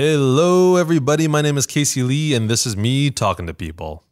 [0.00, 1.28] Hello, everybody.
[1.28, 4.02] My name is Casey Lee, and this is me talking to people.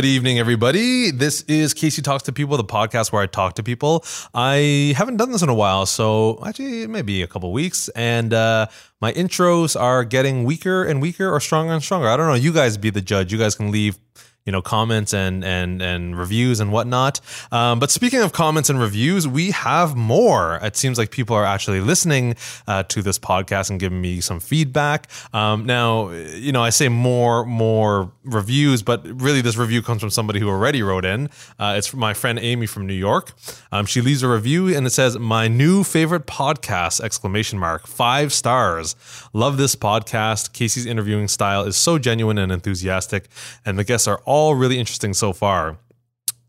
[0.00, 1.10] Good evening, everybody.
[1.10, 4.02] This is Casey Talks to People, the podcast where I talk to people.
[4.32, 7.90] I haven't done this in a while, so actually, maybe a couple weeks.
[7.90, 8.68] And uh,
[9.02, 12.08] my intros are getting weaker and weaker or stronger and stronger.
[12.08, 12.32] I don't know.
[12.32, 13.30] You guys be the judge.
[13.30, 13.98] You guys can leave
[14.46, 17.20] you know comments and and and reviews and whatnot.
[17.52, 20.58] Um, but speaking of comments and reviews, we have more.
[20.62, 24.40] It seems like people are actually listening uh, to this podcast and giving me some
[24.40, 25.08] feedback.
[25.32, 30.10] Um, now, you know, I say more more reviews, but really this review comes from
[30.10, 31.28] somebody who already wrote in.
[31.58, 33.32] Uh, it's my friend Amy from New York.
[33.72, 37.86] Um, she leaves a review and it says, "My new favorite podcast!" Exclamation mark.
[37.86, 38.96] Five stars.
[39.32, 40.52] Love this podcast.
[40.52, 43.28] Casey's interviewing style is so genuine and enthusiastic,
[43.66, 45.76] and the guests are all really interesting so far.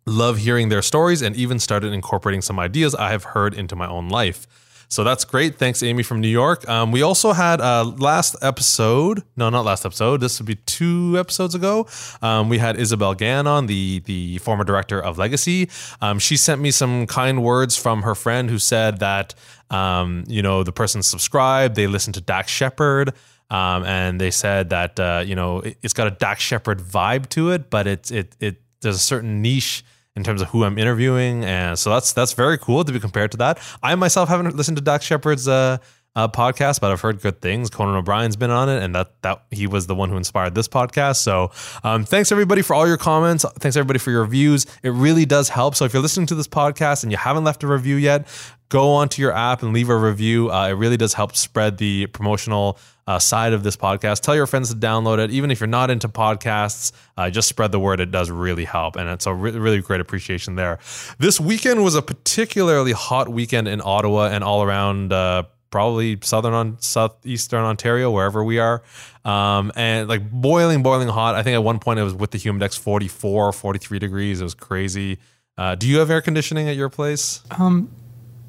[0.06, 3.88] Love hearing their stories and even started incorporating some ideas I have heard into my
[3.88, 4.46] own life.
[4.88, 5.56] So that's great.
[5.56, 6.68] Thanks, Amy from New York.
[6.70, 9.24] Um, we also had uh, last episode.
[9.36, 10.20] No, not last episode.
[10.20, 11.88] This would be two episodes ago.
[12.22, 15.70] Um, we had Isabel Gann on, the the former director of Legacy.
[16.02, 19.34] Um, she sent me some kind words from her friend who said that
[19.72, 23.14] um, you know the person subscribed, they listened to Dax Shepard.
[23.52, 27.28] Um, and they said that uh, you know it, has got a Dax Shepard vibe
[27.30, 29.84] to it, but it's it it there's a certain niche
[30.16, 33.32] in terms of who I'm interviewing, and so that's that's very cool to be compared
[33.32, 33.60] to that.
[33.84, 35.80] I myself haven't listened to Dax Shepard's uh,
[36.16, 37.70] uh, podcast, but I've heard good things.
[37.70, 40.68] Conan O'Brien's been on it, and that that he was the one who inspired this
[40.68, 41.18] podcast.
[41.18, 41.52] So,
[41.84, 43.46] um, thanks everybody for all your comments.
[43.60, 44.66] Thanks everybody for your reviews.
[44.84, 45.76] It really does help.
[45.76, 48.28] So, if you're listening to this podcast and you haven't left a review yet,
[48.68, 50.52] go onto your app and leave a review.
[50.52, 54.22] Uh, it really does help spread the promotional uh, side of this podcast.
[54.22, 55.32] Tell your friends to download it.
[55.32, 58.00] Even if you're not into podcasts, uh, just spread the word.
[58.00, 58.96] It does really help.
[58.96, 60.80] And it's a really, really great appreciation there.
[61.20, 65.12] This weekend was a particularly hot weekend in Ottawa and all around.
[65.12, 68.84] Uh, probably southern on southeastern Ontario, wherever we are.
[69.26, 71.36] Um, and like boiling, boiling hot.
[71.36, 74.42] I think at one point it was with the humidex 44, 43 degrees.
[74.42, 75.18] It was crazy.
[75.58, 77.42] Uh, do you have air conditioning at your place?
[77.52, 77.90] Um,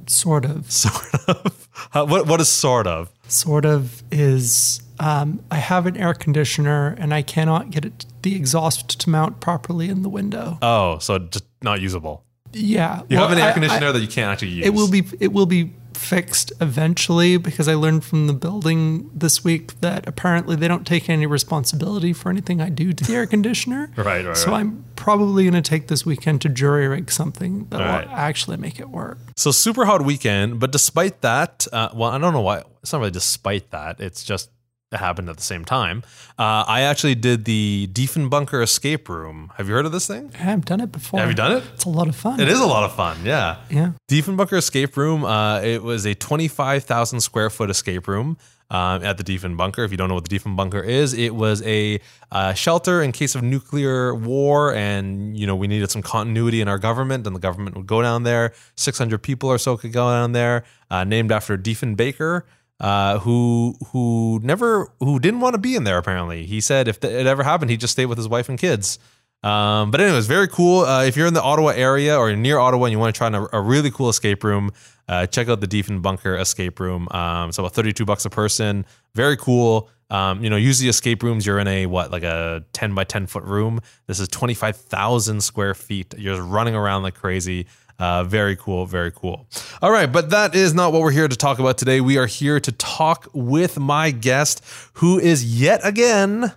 [0.06, 0.70] sort of.
[0.70, 1.68] Sort of.
[1.90, 3.10] How, what what is sort of?
[3.28, 8.36] Sort of is um, I have an air conditioner and I cannot get it, the
[8.36, 10.58] exhaust to mount properly in the window.
[10.62, 12.24] Oh, so just not usable.
[12.52, 14.66] Yeah, you well, have an air conditioner I, I, that you can't actually use.
[14.66, 19.44] It will be it will be fixed eventually because I learned from the building this
[19.44, 23.26] week that apparently they don't take any responsibility for anything I do to the air
[23.36, 23.90] conditioner.
[23.96, 24.36] right, right.
[24.36, 24.60] So right.
[24.60, 28.08] I'm probably going to take this weekend to jury rig something that right.
[28.08, 29.18] will actually make it work.
[29.36, 32.62] So super hot weekend, but despite that, uh, well, I don't know why.
[32.82, 34.00] It's not really despite that.
[34.00, 34.50] It's just
[34.98, 36.02] happened at the same time.
[36.38, 39.52] Uh, I actually did the Diefenbunker escape room.
[39.56, 40.32] Have you heard of this thing?
[40.34, 41.20] Yeah, I've done it before.
[41.20, 41.64] Have you done it?
[41.74, 42.40] It's a lot of fun.
[42.40, 43.18] It is a lot of fun.
[43.24, 43.58] Yeah.
[43.70, 43.92] Yeah.
[44.10, 45.24] Diefenbunker escape room.
[45.24, 48.36] Uh, it was a twenty-five thousand square foot escape room.
[48.70, 49.84] Um, at the Diefenbunker.
[49.84, 53.34] If you don't know what the Diefenbunker is, it was a uh, shelter in case
[53.34, 57.40] of nuclear war, and you know we needed some continuity in our government, and the
[57.40, 58.54] government would go down there.
[58.74, 62.44] Six hundred people or so could go down there, uh, named after Diefenbaker
[62.82, 65.96] uh, who who never who didn't want to be in there.
[65.96, 68.98] Apparently, he said if it ever happened, he'd just stay with his wife and kids.
[69.44, 70.80] Um, but anyways, very cool.
[70.80, 73.28] Uh, if you're in the Ottawa area or near Ottawa and you want to try
[73.28, 74.70] a, a really cool escape room,
[75.08, 77.08] uh, check out the Diefenbunker escape room.
[77.10, 78.84] Um, so about 32 bucks a person.
[79.14, 79.88] Very cool.
[80.10, 83.26] Um, you know, usually escape rooms, you're in a what, like a 10 by 10
[83.26, 83.80] foot room.
[84.06, 86.14] This is 25,000 square feet.
[86.18, 87.66] You're just running around like crazy.
[88.02, 89.46] Uh, very cool, very cool.
[89.80, 92.00] All right, but that is not what we're here to talk about today.
[92.00, 94.60] We are here to talk with my guest,
[94.94, 96.52] who is yet again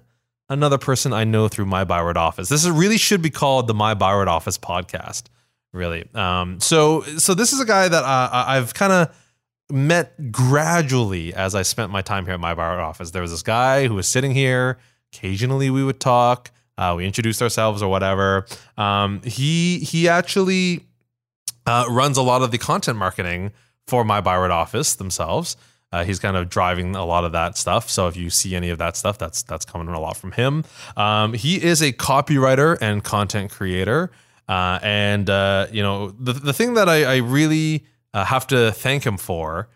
[0.50, 2.50] another person I know through my Byward office.
[2.50, 5.26] This is, really should be called the My Byward Office podcast,
[5.72, 6.10] really.
[6.16, 9.16] Um, so, so this is a guy that uh, I've kind of
[9.70, 13.12] met gradually as I spent my time here at my Byward office.
[13.12, 14.80] There was this guy who was sitting here.
[15.14, 16.50] Occasionally, we would talk.
[16.76, 18.48] Uh, we introduced ourselves or whatever.
[18.78, 20.88] Um, he he actually
[21.66, 23.52] uh, runs a lot of the content marketing
[23.88, 25.58] for my Byward office themselves.
[25.92, 27.90] Uh, he's kind of driving a lot of that stuff.
[27.90, 30.66] So if you see any of that stuff, that's that's coming a lot from him.
[30.98, 34.12] Um, he is a copywriter and content creator.
[34.48, 38.72] Uh, and uh, you know the the thing that I, I really uh, have to
[38.72, 39.70] thank him for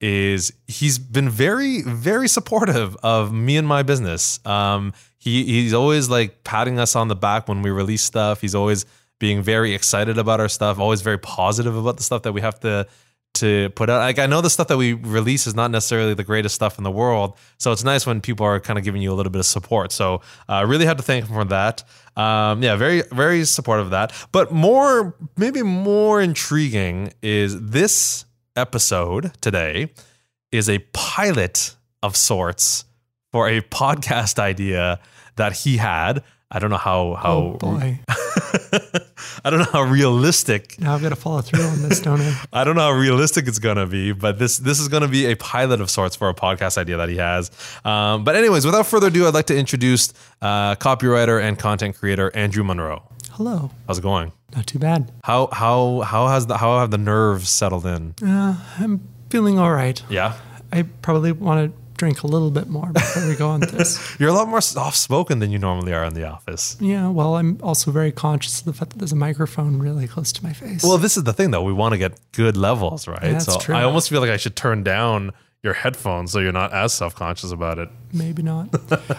[0.00, 4.40] is he's been very very supportive of me and my business.
[4.46, 8.40] Um, he he's always like patting us on the back when we release stuff.
[8.40, 8.84] He's always
[9.18, 12.60] being very excited about our stuff, always very positive about the stuff that we have
[12.60, 12.86] to
[13.36, 13.98] to put out.
[13.98, 16.84] Like I know the stuff that we release is not necessarily the greatest stuff in
[16.84, 19.38] the world, so it's nice when people are kind of giving you a little bit
[19.38, 19.92] of support.
[19.92, 21.84] So I uh, really have to thank him for that.
[22.16, 24.12] Um, yeah, very very supportive of that.
[24.32, 28.24] But more, maybe more intriguing is this
[28.56, 29.92] episode today
[30.50, 32.84] is a pilot of sorts
[33.32, 34.98] for a podcast idea
[35.36, 36.22] that he had.
[36.50, 38.00] I don't know how how Oh boy.
[39.44, 42.44] I don't know how realistic Now I've got to follow through on this, don't I?
[42.52, 45.36] I don't know how realistic it's gonna be, but this this is gonna be a
[45.36, 47.50] pilot of sorts for a podcast idea that he has.
[47.84, 50.12] Um, but anyways, without further ado, I'd like to introduce
[50.42, 53.02] uh, copywriter and content creator Andrew Monroe.
[53.32, 53.70] Hello.
[53.86, 54.32] How's it going?
[54.54, 55.12] Not too bad.
[55.24, 58.14] How how how has the how have the nerves settled in?
[58.22, 60.02] Uh, I'm feeling all right.
[60.08, 60.34] Yeah,
[60.72, 64.16] I probably want to drink a little bit more before we go on this.
[64.20, 66.76] you're a lot more soft spoken than you normally are in the office.
[66.80, 70.32] Yeah, well, I'm also very conscious of the fact that there's a microphone really close
[70.32, 70.82] to my face.
[70.82, 71.62] Well, this is the thing though.
[71.62, 73.20] We want to get good levels, right?
[73.20, 73.74] That's so true.
[73.74, 75.32] I almost feel like I should turn down
[75.62, 77.88] your headphones so you're not as self conscious about it.
[78.12, 78.68] Maybe not.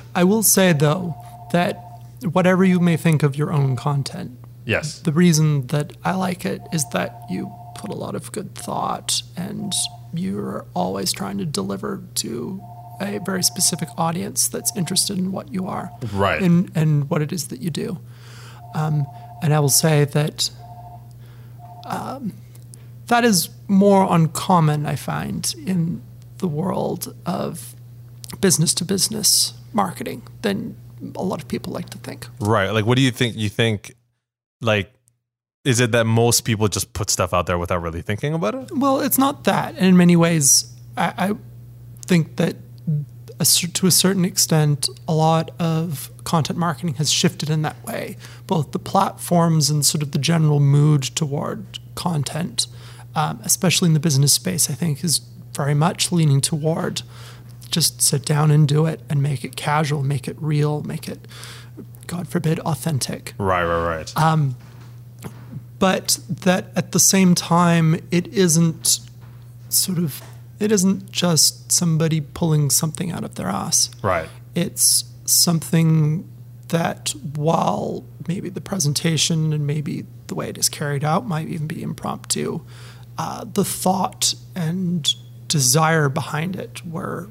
[0.16, 1.16] I will say, though,
[1.52, 1.84] that
[2.32, 5.00] whatever you may think of your own content, Yes.
[5.00, 9.22] the reason that I like it is that you put a lot of good thought
[9.36, 9.72] and
[10.14, 12.62] you're always trying to deliver to
[13.00, 16.42] a very specific audience that's interested in what you are Right.
[16.42, 18.00] and, and what it is that you do.
[18.74, 19.06] Um,
[19.42, 20.50] and I will say that
[21.86, 22.34] um,
[23.08, 26.02] that is more uncommon, I find, in
[26.40, 27.76] the world of
[28.42, 30.76] business to business marketing than
[31.16, 32.28] a lot of people like to think.
[32.40, 32.70] Right.
[32.72, 33.36] Like, what do you think?
[33.38, 33.94] You think,
[34.62, 34.92] like,
[35.68, 38.72] is it that most people just put stuff out there without really thinking about it?
[38.72, 39.76] Well, it's not that.
[39.76, 41.32] And in many ways, I, I
[42.06, 42.56] think that
[43.38, 48.16] a, to a certain extent, a lot of content marketing has shifted in that way.
[48.48, 52.68] Both the platforms and sort of the general mood toward content,
[53.14, 55.20] um, especially in the business space, I think is
[55.54, 57.02] very much leaning toward
[57.70, 61.28] just sit down and do it and make it casual, make it real, make it,
[62.08, 63.66] God forbid, authentic Right.
[63.66, 63.98] Right.
[63.98, 64.18] Right.
[65.80, 69.00] But that at the same time it isn't
[69.70, 70.22] sort of
[70.60, 74.30] it isn't just somebody pulling something out of their ass right.
[74.56, 76.28] it's something
[76.70, 81.68] that while maybe the presentation and maybe the way it is carried out might even
[81.68, 82.62] be impromptu
[83.18, 85.16] uh, the thought and
[85.48, 87.30] desire behind it were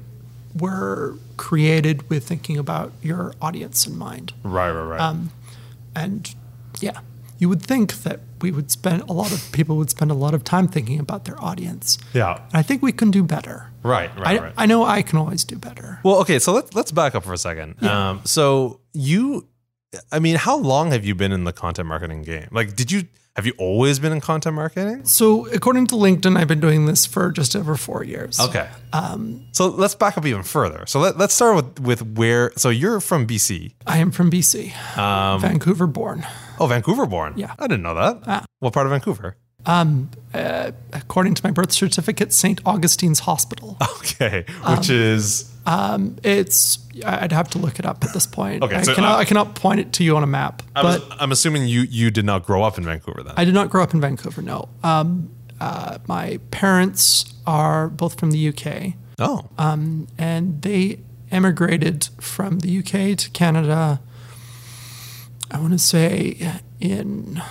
[0.59, 4.71] were created with thinking about your audience in mind Right.
[4.71, 4.81] Right.
[4.81, 4.99] Right.
[4.99, 5.31] Um,
[5.95, 6.33] and
[6.79, 6.99] yeah,
[7.39, 10.33] you would think that we would spend a lot of people would spend a lot
[10.33, 11.97] of time thinking about their audience.
[12.13, 12.41] yeah.
[12.53, 13.71] I think we can do better.
[13.83, 14.09] Right.
[14.17, 14.39] Right.
[14.39, 14.53] I, right.
[14.57, 15.99] I know I can always do better.
[16.03, 16.39] well, okay.
[16.39, 17.81] So let's let's back up for a second.
[17.83, 18.21] Um.
[18.25, 19.47] So you,
[20.11, 22.47] I mean, how long have you been in the content marketing game?
[22.51, 23.03] Like, did you
[23.37, 25.05] have you always been in content marketing?
[25.05, 28.39] So, according to LinkedIn, I've been doing this for just over four years.
[28.39, 28.67] Okay.
[28.91, 29.45] Um.
[29.51, 30.85] So let's back up even further.
[30.87, 32.51] So let let's start with with where.
[32.57, 33.73] So you're from BC.
[33.85, 34.73] I am from BC,
[35.39, 36.25] Vancouver born.
[36.59, 37.35] Oh, Vancouver born.
[37.37, 37.53] Yeah.
[37.59, 38.23] I didn't know that.
[38.25, 38.45] Ah.
[38.59, 39.37] What part of Vancouver?
[39.65, 42.61] According to my birth certificate, St.
[42.65, 43.77] Augustine's Hospital.
[43.99, 44.45] Okay.
[44.63, 48.63] Um, Which is um It's I'd have to look it up at this point.
[48.63, 50.63] Okay, I, so, cannot, uh, I cannot point it to you on a map.
[50.75, 53.33] I'm, but I'm assuming you you did not grow up in Vancouver then.
[53.37, 54.41] I did not grow up in Vancouver.
[54.41, 54.69] No.
[54.83, 58.93] Um, uh, my parents are both from the UK.
[59.19, 59.49] oh.
[59.57, 60.99] um, and they
[61.31, 63.99] emigrated from the UK to Canada.
[65.51, 67.41] I want to say in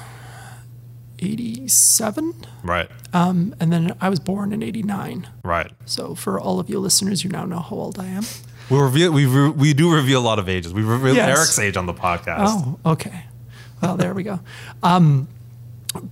[1.18, 2.88] '87, right.
[3.12, 5.28] um, and then I was born in '89.
[5.42, 5.70] Right.
[5.84, 8.24] So for all of you listeners, you now know how old I am.
[8.70, 10.74] We reveal we re, we do reveal a lot of ages.
[10.74, 11.36] We reveal Yes.
[11.38, 12.46] Eric's age on the podcast.
[12.48, 13.24] Oh, okay.
[13.82, 14.40] Well, there we go.
[14.82, 15.28] Um,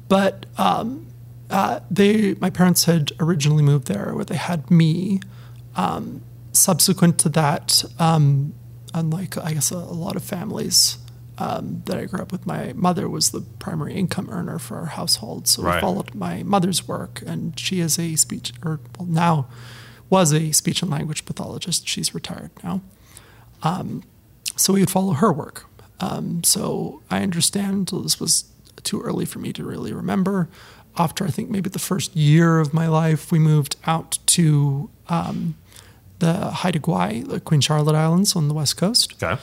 [0.09, 1.07] but um,
[1.51, 5.21] uh, they, my parents had originally moved there, where they had me.
[5.77, 8.55] Um, subsequent to that, um,
[8.95, 10.99] unlike I guess a, a lot of families
[11.39, 14.87] um, that I grew up with, my mother was the primary income earner for our
[14.87, 15.77] household, so Right.
[15.77, 19.47] we followed my mother's work, and she is a speech or well, now
[20.11, 21.89] was a speech and language pathologist.
[21.89, 22.81] She's retired now
[24.57, 25.67] so we would follow her work.
[26.01, 28.45] Um, so I understand this was
[28.83, 30.49] too early for me to really remember.
[30.97, 35.57] After I think maybe the first year of my life, we moved out to um,
[36.21, 39.41] the Haida Gwaii, the Queen Charlotte Islands on the west coast, Okay.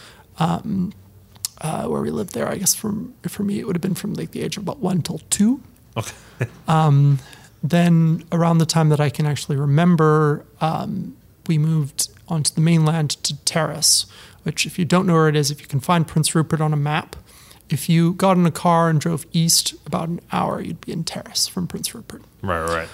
[1.62, 2.48] Uh, where we lived there.
[2.48, 4.80] I guess from for me, it would have been from like the age of about
[4.80, 5.62] one till two.
[5.96, 6.14] Okay.
[7.64, 11.16] then around the time that I can actually remember, um,
[11.48, 14.06] we moved onto the mainland to Terrace,
[14.44, 16.74] which, if you don't know where it is, if you can find Prince Rupert on
[16.74, 17.16] a map,
[17.70, 21.04] if you got in a car and drove east about an hour, you'd be in
[21.04, 22.22] Terrace from Prince Rupert.
[22.42, 22.68] Right.
[22.68, 22.90] Right.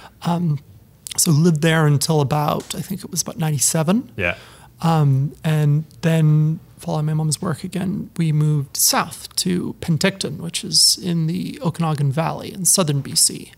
[1.15, 4.11] so lived there until about I think it was about ninety seven.
[4.17, 4.35] Yeah.
[4.81, 11.27] And then, following my mom's work again, we moved south to Penticton, which is in
[11.27, 13.51] the Okanagan Valley in southern BC,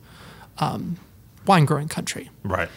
[0.58, 0.98] um,
[1.46, 2.30] wine growing country.
[2.44, 2.70] Right.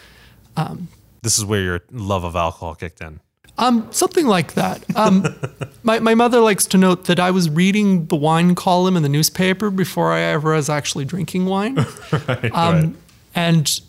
[1.21, 3.19] this is where your love of alcohol kicked in.
[3.57, 4.83] Um, something like that.
[4.95, 5.25] Um,
[5.83, 9.09] my, my mother likes to note that I was reading the wine column in the
[9.09, 11.75] newspaper before I ever was actually drinking wine.
[12.27, 12.51] right.
[12.53, 12.97] Um,
[13.35, 13.79] And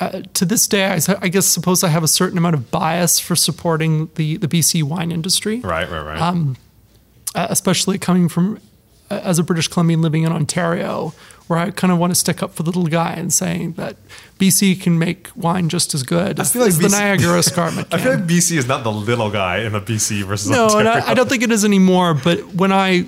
[0.00, 3.34] uh, to this day, I guess suppose I have a certain amount of bias for
[3.34, 5.60] supporting the, the BC wine industry.
[5.60, 5.88] right.
[5.90, 6.02] Right.
[6.02, 6.20] Right.
[6.20, 6.56] um,
[7.34, 8.60] uh, especially coming from
[9.10, 11.14] uh, as a British Columbian living in Ontario,
[11.46, 13.96] where I kind of want to stick up for the little guy and saying that
[14.38, 17.98] BC can make wine just as good as, feel like as the Niagara Escarpment I
[17.98, 21.06] feel like BC is not the little guy in the BC versus no, and Ontario.
[21.06, 22.14] I, I don't think it is anymore.
[22.14, 23.06] But when I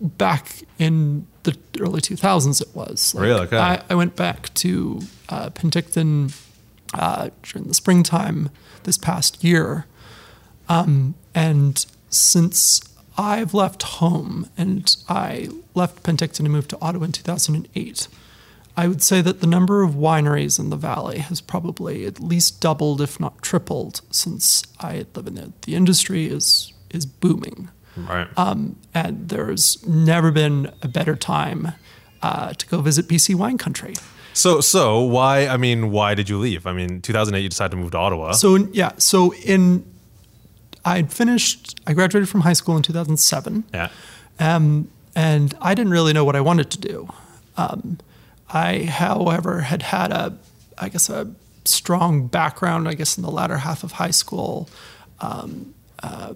[0.00, 3.14] back in the early 2000s, it was.
[3.14, 3.40] Like, Really?
[3.40, 3.58] Okay.
[3.58, 5.00] I, I went back to
[5.32, 6.36] uh, Penticton
[6.94, 8.50] uh, during the springtime
[8.82, 9.86] this past year,
[10.68, 12.82] um, and since
[13.16, 18.08] I've left home and I left Penticton and moved to Ottawa in 2008.
[18.74, 22.60] I would say that the number of wineries in the valley has probably at least
[22.60, 25.52] doubled, if not tripled, since I live in there.
[25.62, 28.28] The industry is is booming, right.
[28.36, 31.72] um, and there's never been a better time
[32.22, 33.94] uh, to go visit BC wine country.
[34.32, 35.46] So so why?
[35.46, 36.66] I mean, why did you leave?
[36.66, 38.32] I mean, 2008, you decided to move to Ottawa.
[38.32, 39.84] So yeah, so in
[40.84, 41.78] I'd finished.
[41.86, 43.64] I graduated from high school in 2007.
[43.72, 43.88] yeah.
[44.38, 47.08] Um, and I didn't really know what I wanted to do.
[47.56, 47.98] Um,
[48.48, 50.36] I, however, had had a,
[50.78, 51.30] I guess, a
[51.64, 54.68] strong background, I guess, in the latter half of high school,
[55.20, 56.34] um, uh,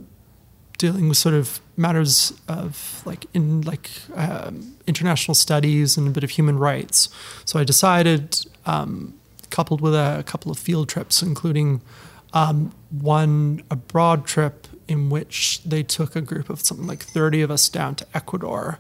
[0.79, 6.25] dealing with sort of matters of like in like um, international studies and a bit
[6.25, 7.09] of human rights.
[7.45, 9.15] So I decided, um,
[9.51, 11.81] coupled with a couple of field trips, including
[12.33, 17.51] um, one abroad trip in which they took a group of something like 30 of
[17.51, 18.79] us down to Ecuador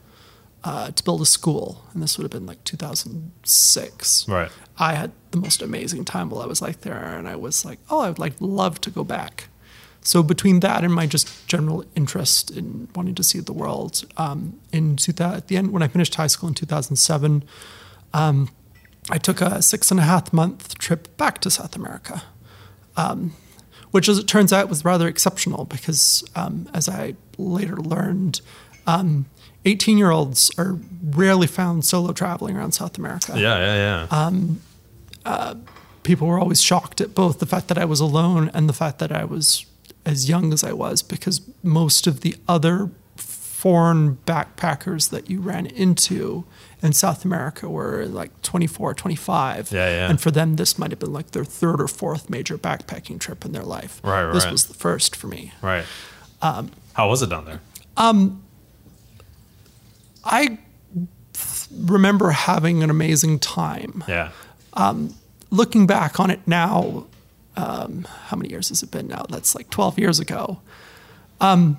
[0.65, 1.85] uh, to build a school.
[1.93, 4.29] And this would have been like 2006.
[4.29, 4.51] Right.
[4.79, 7.79] I had the most amazing time while I was like there, and I was like,
[7.91, 9.49] oh, I would like love to go back.
[10.07, 14.61] So between that and my just general interest in wanting to see the world, um,
[14.73, 17.43] in 2000, at the end when I finished high school in 2007,
[18.15, 18.49] um,
[19.11, 22.23] I took a six and a half month trip back to South America,
[22.97, 23.35] um,
[23.91, 28.43] which, as it turns out, was rather exceptional because, um, as I later learned,
[29.65, 33.59] 18 year olds are rarely found solo traveling around South America Yeah.
[33.59, 34.07] Yeah.
[35.25, 35.55] Yeah.
[36.05, 39.01] people were always shocked at both the fact that I was alone and the fact
[39.01, 39.67] that I was
[40.07, 45.67] as young as I was because most of the other foreign backpackers that you ran
[45.67, 46.45] into
[46.83, 49.73] in South America were like 24, 25.
[49.73, 50.09] Yeah, yeah.
[50.11, 53.45] And for them, this might have been like their third or fourth major backpacking trip
[53.45, 54.01] in their life.
[54.05, 55.53] Right, This was the first for me.
[55.63, 55.85] right.
[56.43, 57.61] Um, How was it down there?
[57.97, 58.43] Um,
[60.25, 60.59] I
[61.75, 64.05] remember having an amazing time.
[64.07, 64.31] Yeah.
[64.75, 65.15] Um,
[65.51, 67.07] looking back on it now,
[67.57, 69.25] um, how many years has it been now?
[69.29, 70.61] That's like 12 years ago.
[71.41, 71.79] Um,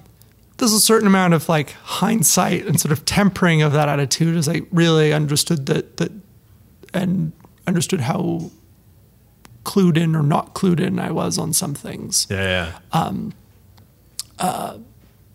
[0.57, 4.49] there's a certain amount of like hindsight and sort of tempering of that attitude as
[4.49, 6.11] I really understood that, that
[6.93, 7.31] and
[7.67, 8.51] understood how
[9.63, 12.25] clued in or not clued in I was on some things.
[12.29, 12.79] Yeah.
[12.93, 14.77] Yeah.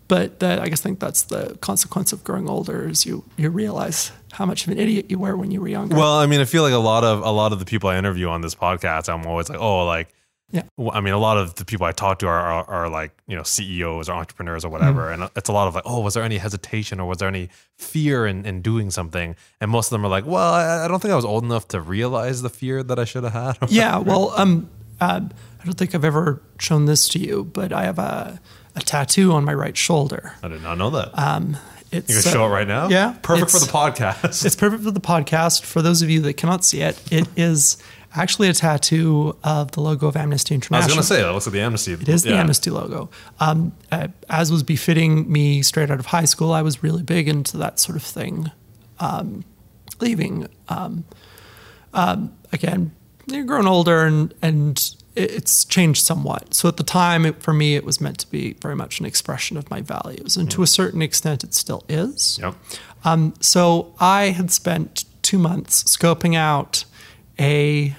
[0.07, 4.11] But that, I guess think that's the consequence of growing older is you, you realize
[4.33, 5.95] how much of an idiot you were when you were younger.
[5.95, 7.97] Well, I mean, I feel like a lot of a lot of the people I
[7.97, 10.09] interview on this podcast, I'm always like, oh, like,
[10.51, 10.63] Yeah.
[10.91, 13.35] I mean, a lot of the people I talk to are, are, are like, you
[13.35, 16.23] know, CEOs or entrepreneurs or whatever, and it's a lot of like, oh, was there
[16.23, 19.35] any hesitation or was there any fear in, in doing something?
[19.59, 21.67] And most of them are like, well, I, I don't think I was old enough
[21.69, 23.57] to realize the fear that I should have had.
[23.73, 24.69] Yeah, well, um,
[25.01, 28.39] uh, I don't think I've ever shown this to you, but I have a,
[28.75, 30.33] a tattoo on my right shoulder.
[30.43, 31.11] I did not know that.
[31.93, 32.89] It's you can show uh, it right now.
[32.89, 34.45] yeah, perfect for the podcast.
[34.45, 35.63] It's perfect for the podcast.
[35.63, 37.77] For those of you that cannot see it, it is
[38.15, 40.83] actually a tattoo of the logo of Amnesty International.
[40.83, 41.93] I was going to say that looks like the amnesty.
[41.93, 43.09] It is the Amnesty logo.
[43.39, 47.27] Um, uh, as was befitting me straight out of high school, I was really big
[47.27, 48.51] into that sort of thing.
[48.99, 49.43] Um,
[49.99, 51.05] leaving, um,
[51.93, 52.91] um, again,
[53.25, 56.53] you're grown older and, and it's changed somewhat.
[56.53, 59.05] So at the time, it, for me, it was meant to be very much an
[59.05, 60.37] expression of my values.
[60.37, 62.39] And to a certain extent, it still is.
[62.41, 62.55] Yep.
[63.05, 66.85] Um, so I had spent two months scoping out
[67.39, 67.95] a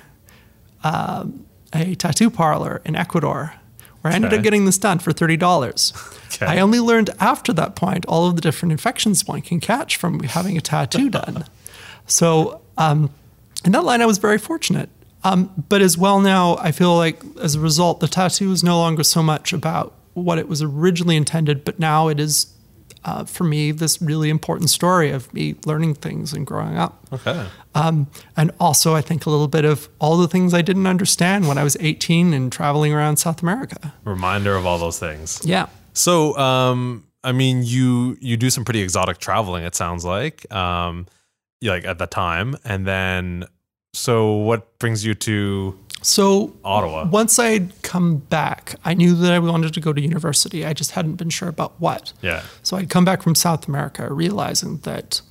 [0.85, 3.55] um, a tattoo parlor in Ecuador,
[4.03, 4.39] where I ended Okay.
[4.39, 5.93] up getting this done for thirty dollars.
[6.27, 6.47] Okay.
[6.47, 10.21] I only learned after that point all of the different infections one can catch from
[10.21, 11.45] having a tattoo done.
[12.07, 13.11] So um,
[13.65, 14.91] in that line, I was very fortunate.
[15.71, 19.03] but as well now i feel like as a result the tattoo is no longer
[19.03, 22.53] so much about what it was originally intended but now it is
[23.07, 27.47] uh, for me this really important story of me learning things and growing up Okay.
[27.75, 31.47] Um, and also i think a little bit of all the things i didn't understand
[31.49, 35.41] when i was 18 and traveling around south america Reminder of all those things.
[35.45, 39.65] yeah So, um, I mean, you you do some pretty exotic traveling.
[39.65, 41.07] It sounds like, um,
[41.63, 43.45] like at the time, and then,
[43.95, 47.09] so what brings you to so Ottawa?
[47.09, 50.91] once i'd come back i knew that i wanted to go to university i just
[50.91, 55.23] hadn't been sure about what Yeah, So I'd come back from South America realizing that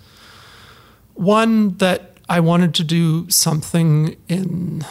[1.13, 4.83] one, that I wanted to do something in,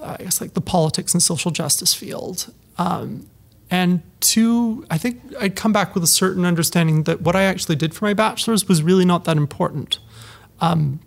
[0.00, 2.54] I guess, like the politics and social justice field.
[2.78, 3.28] Um,
[3.72, 7.74] and two, I think I'd come back with a certain understanding that what I actually
[7.74, 9.98] did for my bachelor's was really not that important.
[10.60, 11.00] Um,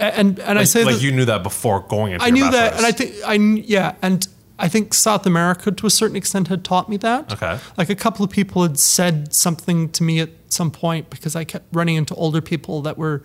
[0.00, 2.26] and and I say like you knew that before going into.
[2.26, 4.26] I knew that, and I think I yeah, and
[4.58, 7.32] I think South America to a certain extent had taught me that.
[7.32, 7.60] Okay.
[7.78, 11.44] Like a couple of people had said something to me at some point because I
[11.44, 13.22] kept running into older people that were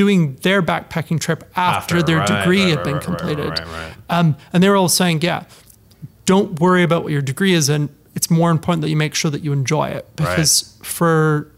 [0.00, 3.60] doing their backpacking trip after, After, their right, degree right, had been completed.
[4.08, 5.44] Um, and they were all saying, yeah,
[6.24, 9.30] don't worry about what your degree is, and it's more important that you make sure
[9.30, 11.52] that you enjoy it because for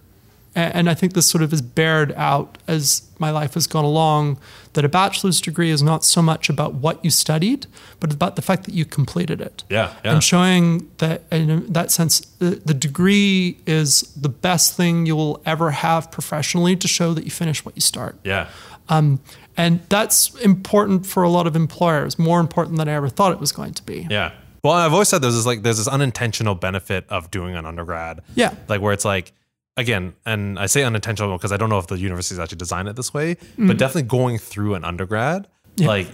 [0.55, 4.39] and I think this sort of is bared out as my life has gone along
[4.75, 7.67] that a bachelor's degree is not so much about what you studied,
[8.01, 9.65] but about the fact that you completed it.
[9.71, 10.13] Yeah, yeah.
[10.15, 15.41] And showing that in that sense, the, the degree is the best thing you will
[15.47, 18.17] ever have professionally to show that you finish what you start.
[18.25, 18.49] yeah,
[18.89, 19.21] Um,
[19.57, 23.41] and that's important for a lot of employers, more important than I ever thought it
[23.41, 24.07] was going to be.
[24.11, 24.33] yeah.
[24.65, 28.21] Well, I've always said there's this like there's this unintentional benefit of doing an undergrad.
[28.37, 28.55] Yeah.
[28.69, 29.33] like where it's like
[29.77, 32.97] again and i say unintentional because i don't know if the universities actually design it
[32.97, 33.67] this way Mm-hmm.
[33.69, 35.49] but definitely going through an undergrad
[35.79, 36.07] like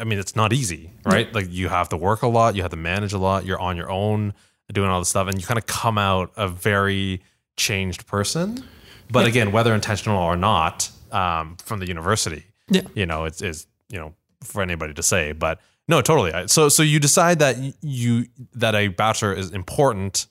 [0.00, 1.32] i mean it's not easy right?
[1.32, 3.76] Like you have to work a lot you have to manage a lot you're on
[3.76, 4.34] your own
[4.72, 7.22] doing all this stuff and you kind of come out a very
[7.56, 8.62] changed person.
[9.10, 12.82] But again whether intentional or not um, from the university Yeah.
[12.94, 14.12] you know it's is you know
[14.44, 18.88] for anybody to say but no totally so so you decide that you that a
[18.88, 20.26] bachelor is important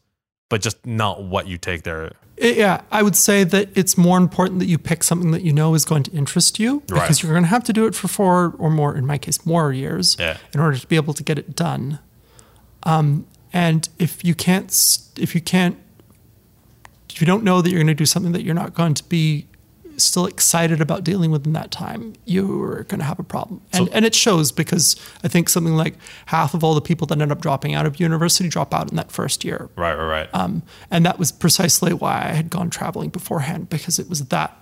[0.49, 4.59] but just not what you take there Yeah, I would say that it's more important
[4.59, 7.23] that you pick something that you know is going to interest you because Right.
[7.23, 9.73] you're going to have to do it for four or more, in my case, more
[9.73, 10.37] years Yeah.
[10.53, 11.97] in order to be able to get it done.
[12.83, 14.71] Um, and if you can't,
[15.17, 15.77] if you can't,
[17.09, 19.03] if you don't know that you're going to do something that you're not going to
[19.05, 19.47] be
[19.97, 23.61] still excited about dealing with in that time, you're going to have a problem.
[23.73, 25.95] And, and it shows because I think something like
[26.27, 28.95] half of all the people that end up dropping out of university drop out in
[28.97, 29.69] that first year.
[29.75, 30.29] Right, right, right.
[30.33, 34.55] Um, and that was precisely why I had gone traveling beforehand because it was that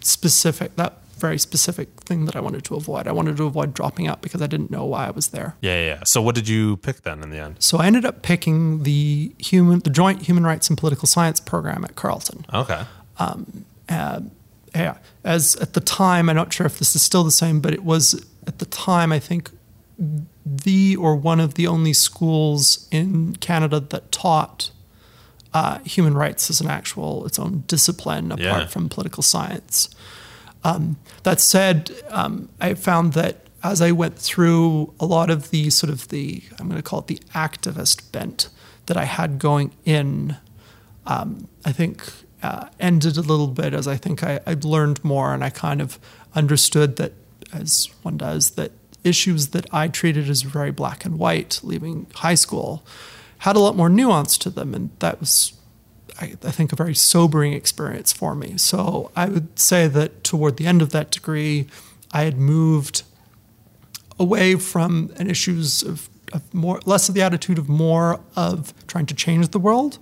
[0.00, 3.06] specific, that very specific thing that I wanted to avoid.
[3.08, 5.56] I wanted to avoid dropping out because I didn't know why I was there.
[5.60, 6.04] yeah, yeah, yeah.
[6.04, 7.56] So what did you pick then in the end?
[7.58, 11.84] So I ended up picking the human, the Joint Human Rights and Political Science program
[11.84, 12.46] at Carleton.
[12.54, 12.82] Okay.
[13.90, 14.20] Yeah,
[15.24, 17.84] as at the time, I'm not sure if this is still the same, but it
[17.84, 19.50] was at the time I think
[20.46, 24.70] the or one of the only schools in Canada that taught
[25.52, 28.66] uh, human rights as an actual its own discipline apart Yeah.
[28.66, 29.88] from political science.
[30.64, 35.70] Um, that said, um, I found that as I went through a lot of the
[35.70, 38.48] sort of the I'm going to call it the activist bent
[38.86, 40.36] that I had going in,
[41.06, 42.10] um, I think
[42.42, 45.80] uh, ended a little bit as I think I, I learned more and I kind
[45.80, 45.98] of
[46.34, 47.12] understood that,
[47.52, 48.72] as one does, that
[49.04, 52.84] issues that I treated as very black and white leaving high school
[53.38, 54.74] had a lot more nuance to them.
[54.74, 55.52] And that was,
[56.20, 58.58] I, I think, a very sobering experience for me.
[58.58, 61.66] So I would say that toward the end of that degree,
[62.12, 63.02] I had moved
[64.18, 69.06] away from an issues of, of more less of the attitude of more of trying
[69.06, 69.98] to change the world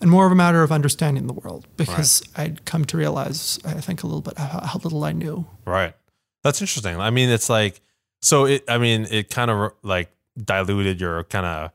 [0.00, 3.74] and more of a matter of understanding the world because I'd come to realize I
[3.74, 5.46] think a little bit how, how little I knew.
[5.64, 5.94] Right.
[6.42, 7.00] That's interesting.
[7.00, 7.80] I mean, it's like
[8.22, 10.10] so it I mean, it kind of like
[10.42, 11.70] diluted your kind of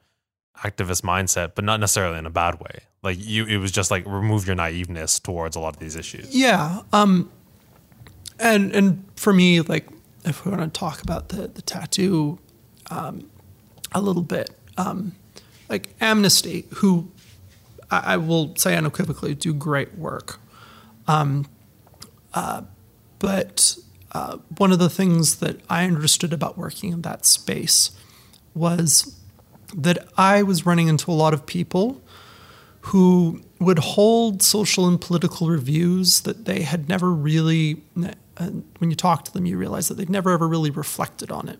[0.57, 2.83] activist mindset, but not necessarily in a bad way.
[3.03, 6.35] Like you it was just like remove your naiveness towards a lot of these issues.
[6.35, 6.81] Yeah.
[6.93, 7.31] Um
[8.39, 9.87] and and for me like
[10.23, 12.37] if we want to talk about the the tattoo
[12.89, 13.29] um
[13.93, 15.15] a little bit um
[15.69, 17.09] like Amnesty who
[17.91, 20.39] I, I will say unequivocally do great work.
[21.07, 21.45] Um
[22.33, 22.63] uh
[23.19, 23.77] but
[24.13, 27.91] uh, one of the things that I understood about working in that space
[28.53, 29.15] was
[29.75, 32.01] that I was running into a lot of people
[32.85, 37.83] who would hold social and political reviews that they had never really,
[38.37, 41.47] and when you talk to them, you realize that they'd never ever really reflected on
[41.47, 41.59] it.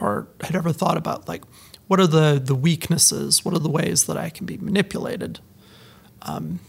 [0.00, 1.44] or had ever thought about like
[1.92, 5.40] what are the the weaknesses, what are the ways that I can be manipulated.
[6.22, 6.60] Um,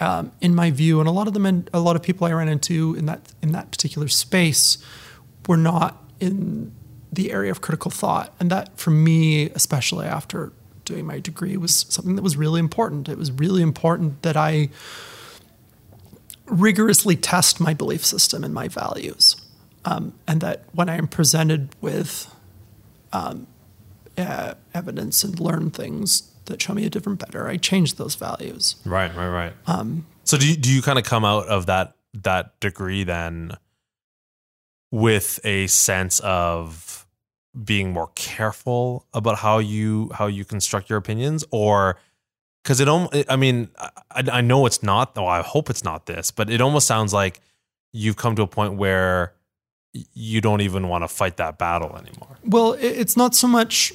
[0.00, 2.48] um, in my view, and a lot of them, a lot of people I ran
[2.48, 4.78] into in that in that particular space,
[5.46, 6.72] were not in
[7.12, 10.52] the area of critical thought, and that for me, especially after
[10.84, 13.08] doing my degree, was something that was really important.
[13.08, 14.70] It was really important that I
[16.46, 19.36] rigorously test my belief system and my values,
[19.84, 22.28] um, and that when I am presented with
[23.12, 23.46] um,
[24.18, 28.76] uh, evidence and learn things that show me a different better, I change those values.
[28.84, 29.52] Right, right, right.
[29.66, 33.52] Um, so do you, do you kind of come out of that that degree then
[34.90, 37.06] with a sense of
[37.64, 41.98] being more careful about how you how you construct your opinions or
[42.62, 46.06] because it almost i mean I, I know it's not though i hope it's not
[46.06, 47.40] this but it almost sounds like
[47.92, 49.32] you've come to a point where
[49.92, 53.94] you don't even want to fight that battle anymore well it's not so much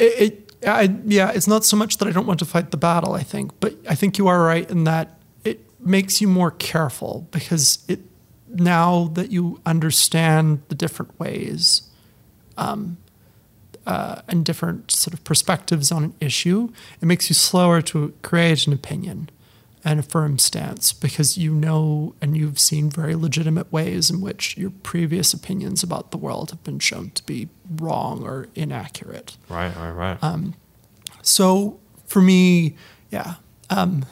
[0.00, 2.76] it, it I, yeah, it's not so much that I don't want to fight the
[2.76, 6.50] battle, I think, but I think you are right in that it makes you more
[6.50, 8.00] careful because it
[8.52, 11.82] now that you understand the different ways
[12.58, 12.98] um,
[13.86, 16.68] uh, and different sort of perspectives on an issue,
[17.00, 19.30] it makes you slower to create an opinion
[19.84, 24.56] and a firm stance because you know and you've seen very legitimate ways in which
[24.56, 29.36] your previous opinions about the world have been shown to be wrong or inaccurate.
[29.48, 30.18] Right, right, right.
[30.22, 30.54] Um,
[31.22, 32.76] so for me,
[33.10, 33.34] yeah,
[33.70, 34.04] um,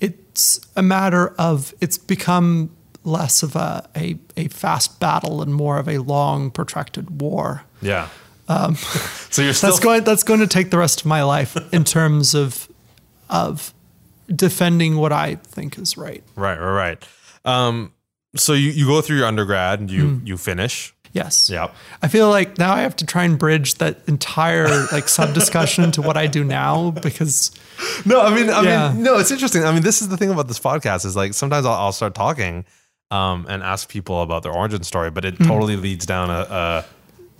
[0.00, 2.74] it's a matter of it's become
[3.04, 7.64] less of a, a, a fast battle and more of a long protracted war.
[7.80, 8.08] Yeah.
[8.48, 8.74] Um,
[9.30, 11.84] so you're still that's going that's going to take the rest of my life in
[11.84, 12.68] terms of
[13.28, 13.72] of
[14.34, 16.22] defending what I think is right.
[16.36, 17.08] Right, right, right.
[17.44, 17.92] Um,
[18.36, 20.26] so you, you go through your undergrad and you mm.
[20.26, 20.94] you finish.
[21.12, 21.50] Yes.
[21.50, 21.74] Yep.
[22.02, 25.90] I feel like now I have to try and bridge that entire like sub discussion
[25.92, 27.50] to what I do now because.
[28.06, 28.92] No, I mean, I yeah.
[28.92, 29.64] mean, no, it's interesting.
[29.64, 32.14] I mean, this is the thing about this podcast is like sometimes I'll, I'll start
[32.14, 32.64] talking
[33.10, 35.46] um, and ask people about their origin story, but it mm.
[35.46, 36.84] totally leads down a, a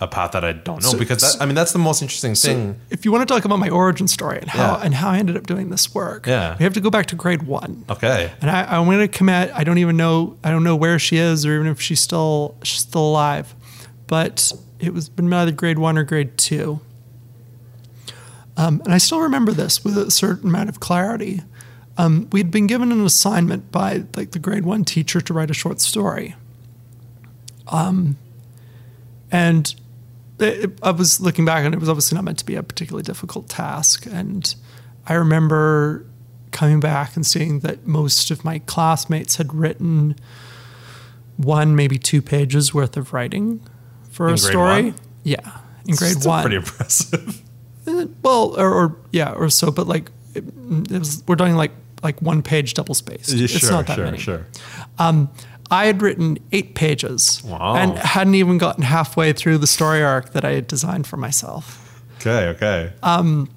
[0.01, 2.35] a path that I don't know so, because that, I mean that's the most interesting
[2.35, 2.81] so thing.
[2.89, 4.85] If you want to talk about my origin story and how yeah.
[4.85, 6.57] and how I ended up doing this work, yeah.
[6.59, 7.85] we have to go back to grade one.
[7.89, 8.33] Okay.
[8.41, 9.51] And I, I'm going to commit.
[9.55, 10.39] I don't even know.
[10.43, 13.55] I don't know where she is or even if she's still she's still alive,
[14.07, 16.81] but it was been either grade one or grade two.
[18.57, 21.43] Um, and I still remember this with a certain amount of clarity.
[21.99, 25.55] Um, we'd been given an assignment by like the grade one teacher to write a
[25.55, 26.35] short story.
[27.69, 28.17] Um,
[29.31, 29.75] and
[30.41, 33.03] it, I was looking back and it was obviously not meant to be a particularly
[33.03, 34.07] difficult task.
[34.07, 34.55] And
[35.07, 36.07] I remember
[36.51, 40.17] coming back and seeing that most of my classmates had written
[41.37, 43.61] one, maybe two pages worth of writing
[44.11, 44.83] for in a story.
[44.83, 44.95] One?
[45.23, 46.43] Yeah, in grade Still one.
[46.43, 47.43] Pretty impressive.
[47.87, 51.73] Uh, well, or, or, yeah, or so, but like it, it was, we're doing like
[52.03, 53.33] like one page double space.
[53.33, 54.19] Yeah, it's sure, not that sure, many.
[54.19, 54.47] Sure.
[54.99, 55.31] Um,
[55.71, 57.77] I had written eight pages wow.
[57.77, 62.03] and hadn't even gotten halfway through the story arc that I had designed for myself.
[62.17, 62.93] Okay, okay.
[63.03, 63.49] Um,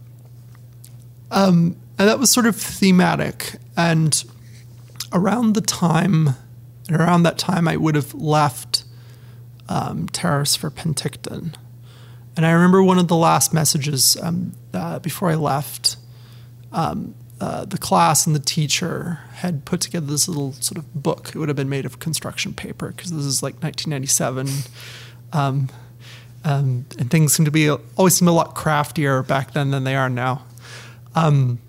[1.31, 3.55] um, and that was sort of thematic.
[3.75, 4.23] And
[5.11, 6.29] around the time,
[6.91, 8.83] around that time, I would have left
[9.67, 11.55] um, Terrace for Penticton.
[12.35, 15.97] And I remember one of the last messages um, uh, before I left.
[16.71, 21.27] Um, uh, the class and the teacher had put together this little sort of book.
[21.27, 24.47] It would have been made of construction paper because this is like 1997.
[25.33, 25.67] Um,
[26.45, 29.97] um, and things seem to be always seem a lot craftier back then than they
[29.97, 30.45] are now.
[31.15, 31.59] Um,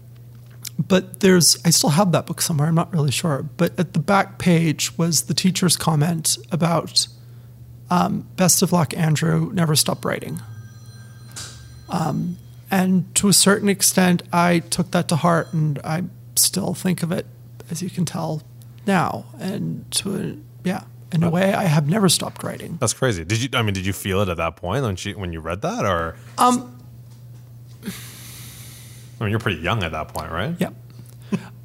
[0.79, 2.69] but there's, I still have that book somewhere.
[2.69, 3.43] I'm not really sure.
[3.43, 7.09] But at the back page was the teacher's comment about
[7.91, 9.51] um, best of luck, Andrew.
[9.53, 10.41] Never stop writing.
[11.89, 12.39] Um,
[12.71, 16.05] and to a certain extent, I took that to heart, and I
[16.37, 17.27] still think of it,
[17.71, 18.43] as you can tell,
[18.87, 19.27] now.
[19.39, 22.77] And to a, yeah, in a way, I have never stopped writing.
[22.81, 23.25] That's crazy.
[23.25, 23.49] Did you?
[23.53, 25.85] I mean, did you feel it at that point when she when you read that,
[25.85, 26.17] or?
[26.39, 26.71] Um.
[29.21, 30.57] I mean, you're pretty young at that point, right?
[30.59, 30.71] Yeah.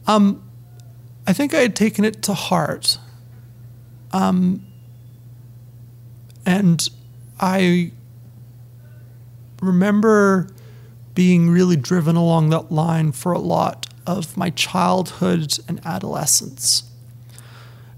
[0.05, 0.43] um,
[1.25, 2.99] I think I had taken it to heart.
[4.12, 4.65] Um.
[6.45, 6.88] And
[7.39, 7.91] I
[9.62, 10.47] remember
[11.19, 16.84] being really driven along that line for a lot of my childhood and adolescence.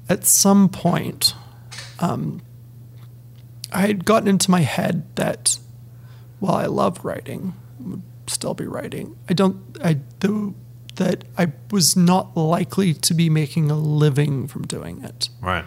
[0.09, 1.35] At some point,
[1.99, 2.41] um,
[3.71, 5.59] I had gotten into my head that
[6.39, 9.15] while I loved writing, I would still be writing.
[9.29, 9.77] I don't.
[9.83, 10.55] I do
[10.95, 11.23] that.
[11.37, 15.29] I was not likely to be making a living from doing it.
[15.43, 15.65] Right.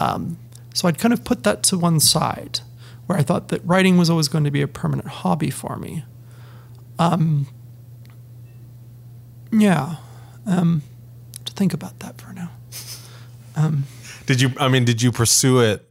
[0.00, 0.40] Um,
[0.74, 2.58] so I'd kind of put that to one side
[3.06, 6.02] where I thought that writing was always going to be a permanent hobby for me.
[7.00, 7.46] Um,
[9.50, 9.96] yeah,
[10.46, 10.82] um,
[11.46, 12.50] to think about that for now.
[14.26, 14.52] Did you?
[14.58, 15.88] I mean, did you pursue it?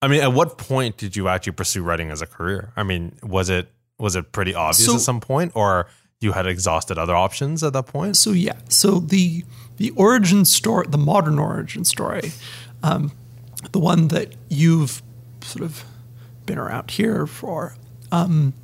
[0.00, 2.72] I mean, at what point did you actually pursue writing as a career?
[2.76, 5.88] I mean, was it was it pretty obvious So- at some point, or
[6.20, 8.16] you had exhausted other options at that point?
[8.16, 9.44] So yeah, so the
[9.78, 12.32] the origin story, the modern origin story,
[12.82, 13.12] um,
[13.72, 15.02] the one that you've
[15.42, 15.84] sort of
[16.46, 17.76] been around here for,
[18.12, 18.54] um,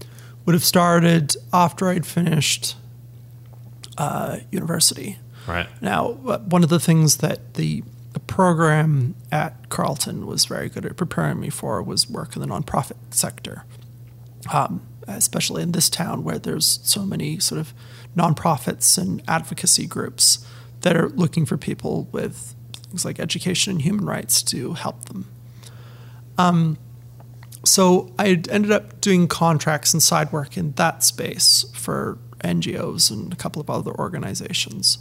[0.44, 2.76] would have started after I'd finished
[3.96, 5.18] uh, university.
[5.46, 5.66] Right.
[5.80, 10.96] Now, one of the things that the, the program at Carleton was very good at
[10.96, 13.64] preparing me for was work in the nonprofit sector,
[14.52, 17.74] um, especially in this town where there's so many sort of
[18.16, 20.46] nonprofits and advocacy groups
[20.80, 22.54] that are looking for people with
[22.86, 25.26] things like education and human rights to help them.
[26.38, 26.78] Um,
[27.64, 33.32] so I ended up doing contracts and side work in that space for NGOs and
[33.32, 34.98] a couple of other organizations.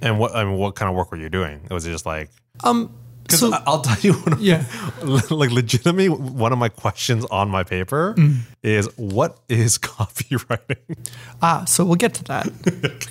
[0.00, 1.66] And what I mean, what kind of work were you doing?
[1.70, 2.30] Was it just like?
[2.62, 2.94] Um,
[3.24, 4.64] Because so I'll tell you, one of, Yeah.
[5.30, 8.40] like legitimately, one of my questions on my paper Mm.
[8.62, 10.96] is, "What is copywriting?"
[11.42, 12.46] ah, so we'll get to that.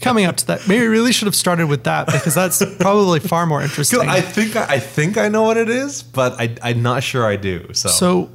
[0.01, 3.19] Coming up to that, maybe we really should have started with that because that's probably
[3.19, 4.01] far more interesting.
[4.07, 7.25] I think I, I think I know what it is, but I, I'm not sure
[7.25, 7.73] I do.
[7.73, 8.29] So, so,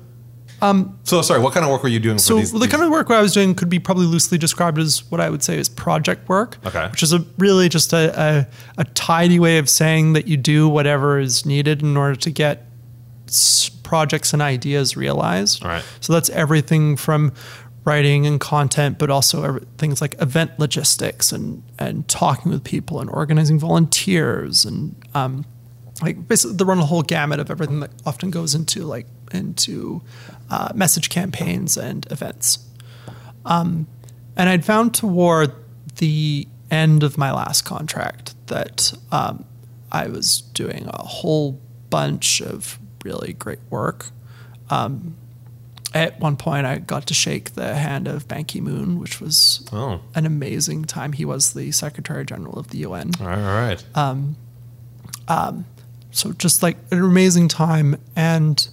[1.04, 1.40] so, sorry.
[1.40, 2.18] What kind of work were you doing?
[2.18, 4.38] so for these, the these- kind of work I was doing could be probably loosely
[4.38, 6.58] described as what I would say is project work.
[6.66, 6.88] Okay.
[6.88, 8.46] Which is a really just a, a,
[8.78, 12.66] a tidy way of saying that you do whatever is needed in order to get
[13.82, 15.64] projects and ideas realized.
[15.64, 15.84] All right.
[16.00, 17.32] So that's everything from
[17.84, 23.08] writing and content, but also things like event logistics and and talking with people and
[23.08, 25.46] organizing volunteers and um,
[26.02, 30.02] like basically the run a whole gamut of everything that often goes into like into
[30.50, 32.58] uh, message campaigns and events.
[33.44, 33.86] Um,
[34.36, 35.52] and I'd found toward
[35.96, 39.44] the end of my last contract that um,
[39.90, 44.10] I was doing a whole bunch of really great work.
[44.70, 45.16] Um,
[45.94, 49.66] at one point, I got to shake the hand of Ban Ki moon, which was
[49.72, 51.14] Oh, an amazing time.
[51.14, 53.12] He was the Secretary General of the UN.
[53.20, 55.64] all right, all right.
[56.10, 57.96] So just like an amazing time.
[58.16, 58.68] And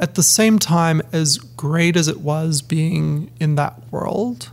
[0.00, 4.50] at the same time, as great as it was being in that world,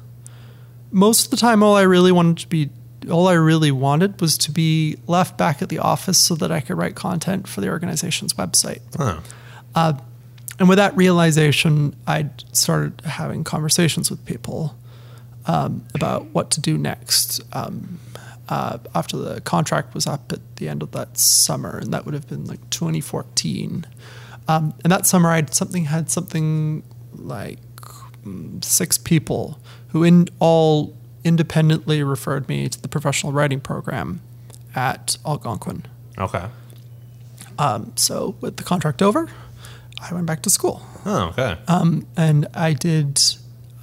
[0.91, 2.69] most of the time, all I really wanted to be,
[3.10, 6.60] all I really wanted was to be left back at the office so that I
[6.60, 8.81] could write content for the organization's website.
[8.99, 9.21] Oh,
[10.60, 14.75] And with that realization, I started having conversations with people
[15.45, 17.41] um, about what to do next.
[17.53, 17.99] Um,
[18.49, 22.13] uh, after the contract was up at the end of that summer, and that would
[22.13, 23.86] have been like 2014.
[24.47, 26.83] Um, and that summer, I had something had something
[27.13, 27.60] like
[28.25, 34.21] mm, six people who in all independently referred me to the professional writing program
[34.75, 35.86] at Algonquin.
[36.17, 36.45] okay.
[37.95, 39.27] So with the contract over,
[39.99, 41.57] I went back to school Oh, okay.
[42.15, 43.19] and I did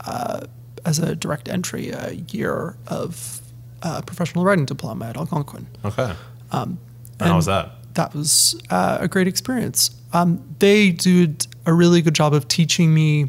[0.06, 0.42] uh,
[0.84, 3.40] as a direct entry a year of
[3.82, 5.66] uh, professional writing diploma at Algonquin.
[5.84, 6.14] okay.
[6.52, 6.78] and
[7.20, 7.72] how was that?
[7.94, 9.90] That was uh, a great experience.
[10.12, 13.22] Um, they did a really good job of teaching me.
[13.24, 13.26] I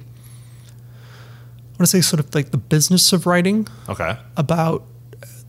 [1.78, 4.18] want to say sort of like the business of writing Okay.
[4.38, 4.84] about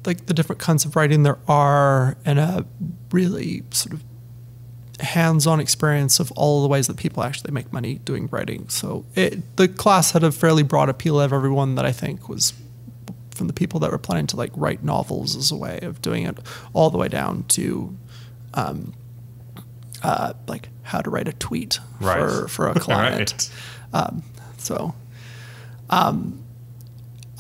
[0.05, 2.65] like the different kinds of writing there are and a
[3.11, 4.03] really sort of
[5.01, 8.69] hands-on experience of all the ways that people actually make money doing writing.
[8.69, 12.55] So it, the class had a fairly broad appeal of everyone that I think was
[13.35, 16.25] from the people that were planning to like write novels as a way of doing
[16.25, 16.39] it
[16.73, 17.95] all the way down to
[18.55, 18.95] um,
[20.07, 22.19] uh, like how to write a tweet Right.
[22.31, 23.51] for, for a client.
[23.93, 24.13] Right.
[24.59, 24.95] So,
[25.91, 26.43] um,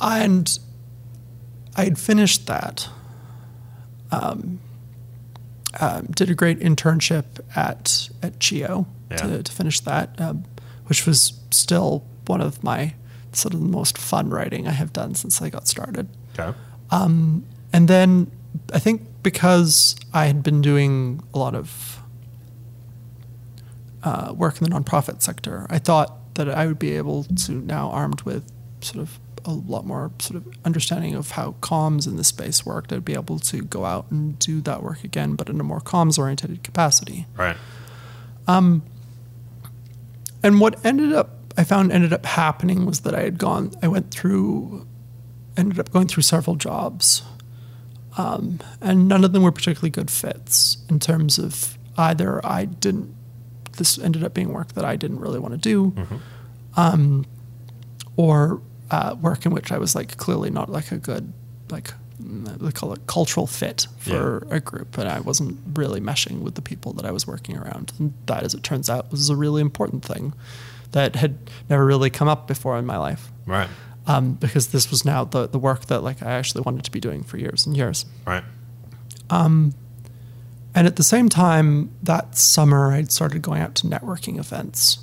[0.00, 0.58] and
[1.76, 2.88] I had finished that.
[4.10, 4.60] Um,
[5.80, 7.24] um, did a great internship
[7.54, 9.16] at at CHEO Yeah.
[9.18, 10.44] to, to finish that, um,
[10.86, 12.94] which was still one of my
[13.32, 16.08] sort of the most fun writing I have done since I got started.
[16.38, 16.56] Okay.
[16.90, 18.30] And then
[18.72, 21.95] I think because I had been doing a lot of
[24.06, 27.90] uh, work in the nonprofit sector, I thought that I would be able to now,
[27.90, 32.28] armed with sort of a lot more sort of understanding of how comms in this
[32.28, 35.58] space worked, I'd be able to go out and do that work again, but in
[35.60, 37.26] a more comms oriented capacity.
[37.36, 37.56] Right.
[40.42, 43.88] And what ended up, I found ended up happening was that I had gone, I
[43.88, 44.86] went through,
[45.56, 47.22] ended up going through several jobs.
[48.16, 53.14] Um, and none of them were particularly good fits in terms of either I didn't
[53.76, 55.94] this ended up being work that I didn't really want to do,
[56.76, 57.24] um,
[58.16, 58.60] or
[58.90, 61.32] uh, work in which I was like clearly not like a good
[61.70, 66.54] like they call it cultural fit for a group, and I wasn't really meshing with
[66.54, 67.92] the people that I was working around.
[67.98, 70.32] And that, as it turns out, was a really important thing
[70.92, 73.30] that had never really come up before in my life.
[73.44, 73.68] Right.
[74.06, 77.00] Um, because this was now the the work that like I actually wanted to be
[77.00, 78.06] doing for years and years.
[78.26, 78.44] Right.
[80.76, 84.98] And at the same time, that summer, I'd started going out to networking events.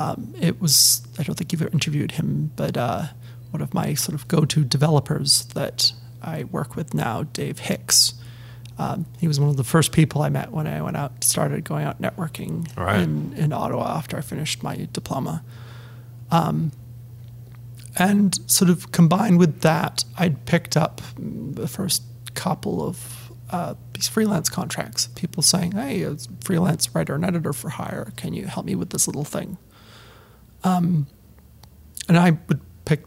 [0.00, 3.04] Um, it was, I don't think you've interviewed him, but uh,
[3.50, 8.14] one of my sort of go to developers that I work with now, Dave Hicks.
[8.78, 11.62] Um, he was one of the first people I met when I went out, started
[11.64, 13.00] going out networking Right.
[13.00, 15.44] in, in Ottawa after I finished my diploma.
[16.32, 16.72] Um,
[17.96, 22.02] and sort of combined with that, I'd picked up the first
[22.34, 25.08] couple of uh, these freelance contracts.
[25.14, 28.90] People saying, "Hey, a freelance writer and editor for hire, can you help me with
[28.90, 29.58] this little thing?"
[30.64, 31.06] Um,
[32.08, 33.04] and I would pick,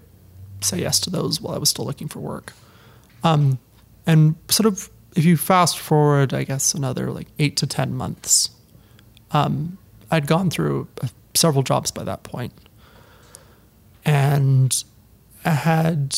[0.62, 2.54] say yes to those while I was still looking for work.
[3.24, 3.60] Um,
[4.06, 8.50] and sort of, if you fast forward, I guess another like eight to ten months,
[9.32, 9.78] um,
[10.10, 12.54] I'd gone through uh, several jobs by that point
[14.06, 14.84] and
[15.46, 16.18] I had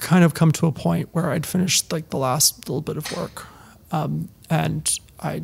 [0.00, 3.16] kind of come to a point where I'd finished like the last little bit of
[3.16, 3.46] work,
[3.90, 5.42] um, and I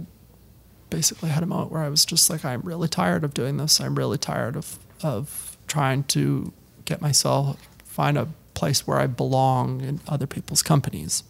[0.91, 3.81] basically had a moment where I was just like, I'm really tired of doing this.
[3.81, 6.53] I'm really tired of of trying to
[6.85, 11.23] get myself find a place where I belong in other people's companies,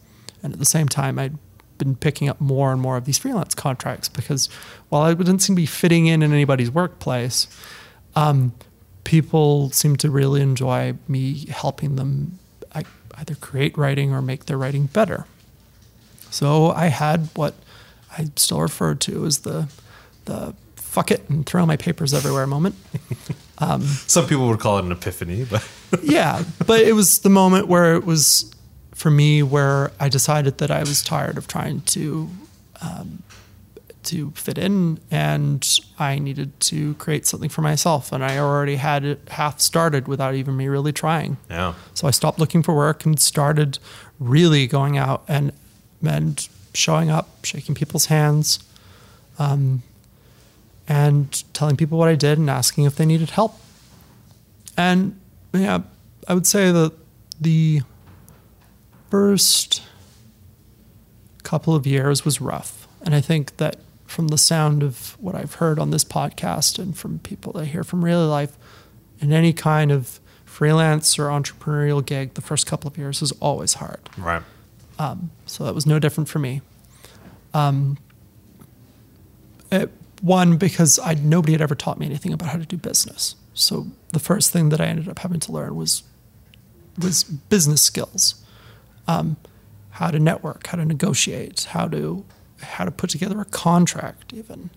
[0.43, 1.37] and at the same time, I'd
[1.77, 4.47] been picking up more and more of these freelance contracts because
[4.89, 7.47] while I didn't seem to be fitting in in anybody's workplace,
[8.15, 8.53] um,
[9.03, 12.39] people seem to really enjoy me helping them
[13.17, 15.25] either create writing or make their writing better.
[16.29, 17.53] So I had what
[18.17, 19.69] I still refer to as the
[20.25, 22.75] the fuck it and throw my papers everywhere moment.
[24.07, 25.67] Some people would call it an epiphany, but
[26.03, 28.53] yeah, but it was the moment where it was
[28.93, 32.29] for me where I decided that I was tired of trying to
[32.81, 33.23] um,
[34.05, 38.11] to fit in, and I needed to create something for myself.
[38.11, 41.37] And I already had it half started without even me really trying.
[41.49, 41.73] yeah.
[41.93, 43.79] So I stopped looking for work and started
[44.19, 45.51] really going out and
[46.03, 48.59] and showing up, shaking people's hands,
[49.39, 49.81] um,
[50.87, 53.55] and telling people what I did and asking if they needed help.
[54.77, 55.19] And
[55.53, 55.81] yeah,
[56.27, 56.93] I would say that
[57.39, 57.81] the
[59.09, 59.81] first
[61.43, 62.87] couple of years was rough.
[63.01, 63.77] And I think that
[64.15, 67.83] from the sound of what I've heard on this podcast and from people I hear
[67.83, 68.57] from real life,
[69.19, 73.73] in any kind of freelance or entrepreneurial gig, the first couple of years is always
[73.73, 73.99] hard.
[74.17, 74.41] Right.
[75.45, 76.61] So that was no different for me.
[77.53, 77.97] Um,
[79.69, 83.35] it- one, because I nobody had ever taught me anything about how to do business.
[83.53, 86.03] So the first thing that I ended up having to learn was
[86.97, 88.35] was business skills,
[89.09, 89.35] um,
[89.91, 92.23] how to network, how to negotiate, how to
[92.61, 94.69] how to put together a contract, even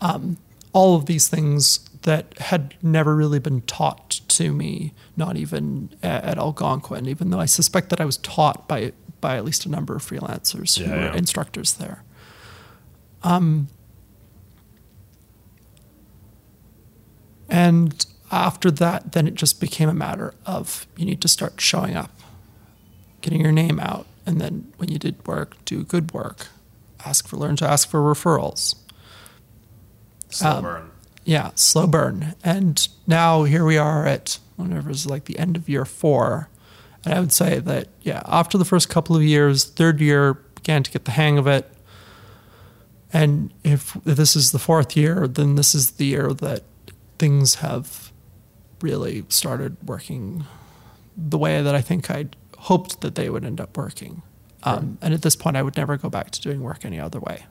[0.00, 0.36] um,
[0.72, 6.24] all of these things that had never really been taught to me, not even at,
[6.24, 9.68] at Algonquin, even though I suspect that I was taught by by at least a
[9.68, 11.14] number of freelancers who Yeah, were yeah.
[11.14, 12.02] instructors there.
[13.22, 13.68] Um,
[17.48, 21.96] and after that, then it just became a matter of you need to start showing
[21.96, 22.10] up,
[23.20, 26.46] getting your name out, and then when you did work, do good work,
[27.04, 28.74] ask for learn to ask for referrals.
[30.28, 30.90] Slow Um, burn.
[31.24, 32.34] Yeah, slow burn.
[32.42, 36.48] And now here we are at whatever is like the end of year four.
[37.04, 40.82] And I would say that, yeah, after the first couple of years, third year began
[40.82, 41.70] to get the hang of it.
[43.12, 46.62] And if this is the fourth year, then this is the year that
[47.18, 48.12] things have
[48.80, 50.44] really started working
[51.16, 54.22] the way that I think I'd hoped that they would end up working.
[54.62, 57.18] Um, and at this point, I would never go back to doing work any other
[57.20, 57.44] way.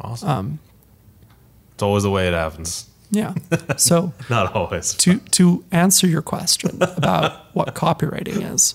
[0.00, 0.28] Awesome.
[0.28, 0.58] Um,
[1.74, 2.88] it's always the way it happens.
[3.10, 3.34] Yeah.
[3.76, 4.94] So Not always.
[4.94, 8.74] to to answer your question about what copywriting is.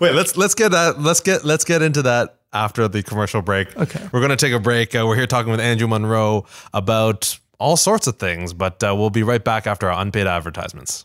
[0.00, 1.00] Wait, let's let's get that.
[1.00, 3.76] Let's get let's get into that after the commercial break.
[3.76, 4.08] Okay.
[4.12, 4.94] We're gonna take a break.
[4.94, 9.10] Uh, we're here talking with Andrew Monroe about all sorts of things, but uh, we'll
[9.10, 11.04] be right back after our unpaid advertisements.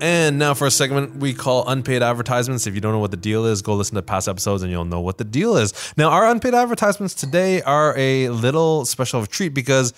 [0.00, 2.66] And now for a segment we call unpaid advertisements.
[2.66, 4.84] If you don't know what the deal is, go listen to past episodes and you'll
[4.84, 5.72] know what the deal is.
[5.96, 9.94] Now, our unpaid advertisements today are a little special of a treat because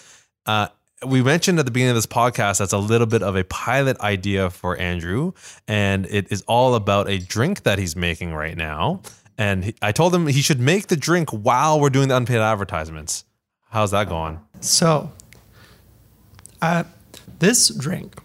[0.46, 0.68] uh,
[1.04, 3.98] we mentioned at the beginning of this podcast that's a little bit of a pilot
[4.00, 5.32] idea for Andrew,
[5.66, 9.02] and it is all about a drink that he's making right now.
[9.36, 12.38] And he, I told him he should make the drink while we're doing the unpaid
[12.38, 13.24] advertisements.
[13.70, 14.40] How's that going?
[14.60, 15.12] So,
[16.62, 16.84] uh,
[17.38, 18.16] this drink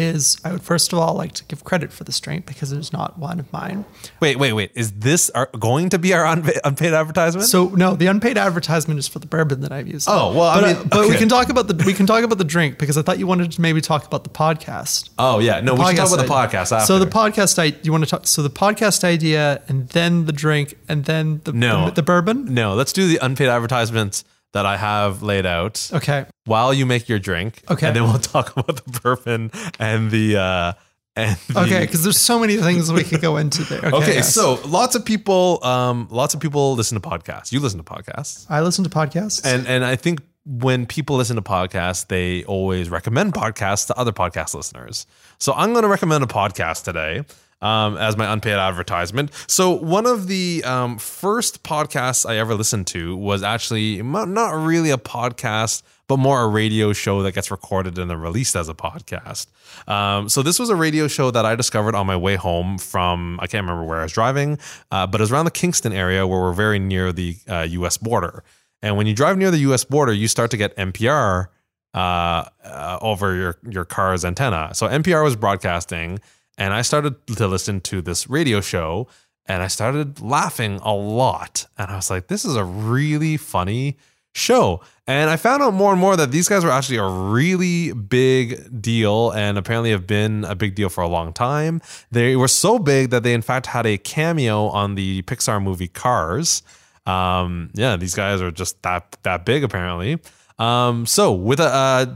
[0.00, 2.78] is, I would first of all like to give credit for the drink because it
[2.78, 3.84] is not one of mine.
[4.20, 4.70] Wait, wait, wait.
[4.74, 7.46] Is this our, going to be our unpaid, unpaid advertisement?
[7.48, 10.08] So no, the unpaid advertisement is for the bourbon that I've used.
[10.10, 12.24] Oh, well, I but, mean, uh, but we can talk about the we can talk
[12.24, 15.10] about the drink because I thought you wanted to maybe talk about the podcast.
[15.18, 16.86] oh yeah, no, we should talk about the podcast after.
[16.86, 18.26] So the podcast, I you want to talk?
[18.26, 21.86] So the podcast idea, and then the drink, and then the No.
[21.86, 22.52] the, the bourbon.
[22.52, 25.90] no, let's do the unpaid advertisements that I have laid out.
[25.92, 27.62] Okay, while you make your drink.
[27.70, 27.86] Okay.
[27.88, 30.72] And then we'll talk about the bourbon and the uh
[31.16, 33.78] and the, okay, because there's so many things we could go into there.
[33.80, 34.32] Okay, Okay, yes.
[34.34, 37.52] so lots of people um lots of people listen to podcasts.
[37.52, 38.46] You listen to podcasts.
[38.48, 39.44] I listen to podcasts.
[39.44, 44.12] And and I think when people listen to podcasts, they always recommend podcasts to other
[44.12, 45.06] podcast listeners.
[45.38, 47.24] So I'm going to recommend a podcast today
[47.60, 49.30] um, as my unpaid advertisement.
[49.46, 54.90] So one of the um, first podcasts I ever listened to was actually not really
[54.90, 58.74] a podcast, but more a radio show that gets recorded and then released as a
[58.74, 59.46] podcast.
[59.88, 63.38] Um, so this was a radio show that I discovered on my way home from
[63.40, 64.58] I can't remember where I was driving,
[64.90, 67.96] uh, but it was around the Kingston area where we're very near the uh, U.S.
[67.96, 68.42] border.
[68.82, 69.84] And when you drive near the U.S.
[69.84, 71.48] border, you start to get NPR
[71.92, 74.70] uh, uh, over your your car's antenna.
[74.74, 76.20] So NPR was broadcasting,
[76.60, 79.08] and I started to listen to this radio show,
[79.46, 81.66] and I started laughing a lot.
[81.78, 83.96] And I was like, "This is a really funny
[84.34, 87.92] show." And I found out more and more that these guys were actually a really
[87.92, 91.80] big deal, and apparently have been a big deal for a long time.
[92.12, 95.88] They were so big that they, in fact, had a cameo on the Pixar movie
[95.88, 96.62] Cars.
[97.06, 100.18] Um, yeah, these guys are just that that big apparently.
[100.58, 102.06] Um, so with a, uh,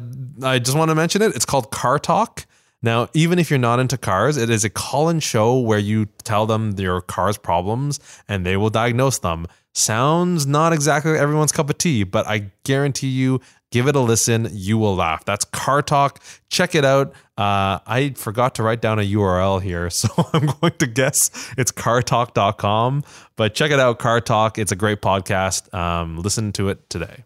[0.43, 1.35] I just want to mention it.
[1.35, 2.45] It's called Car Talk.
[2.85, 6.45] Now, even if you're not into cars, it is a call-in show where you tell
[6.45, 9.47] them your car's problems and they will diagnose them.
[9.73, 13.41] Sounds not exactly everyone's cup of tea, but I guarantee you,
[13.73, 14.51] give it a listen.
[14.53, 15.25] You will laugh.
[15.25, 16.23] That's Car Talk.
[16.51, 17.15] Check it out.
[17.39, 21.73] Uh, I forgot to write down a URL here, so I'm going to guess it's
[21.73, 23.03] cartalk.com.
[23.37, 24.59] But check it out, Car Talk.
[24.59, 25.73] It's a great podcast.
[25.73, 27.25] Um, listen to it today.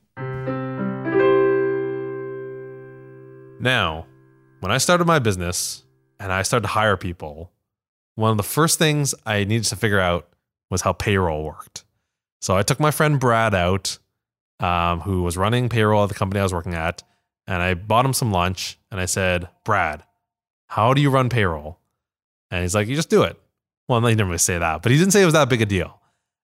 [3.61, 4.07] Now,
[4.61, 5.85] when I started my business
[6.19, 7.53] and I started to hire people,
[8.15, 10.29] one of the first things I needed to figure out
[10.71, 11.85] was how payroll worked.
[12.41, 13.99] So I took my friend Brad out,
[14.61, 17.03] um, who was running payroll at the company I was working at,
[17.47, 20.03] and I bought him some lunch and I said, Brad,
[20.67, 21.79] how do you run payroll?
[22.51, 23.41] And he's like, you just do it.
[23.89, 25.67] Well, he didn't really say that, but he didn't say it was that big a
[25.67, 26.01] deal.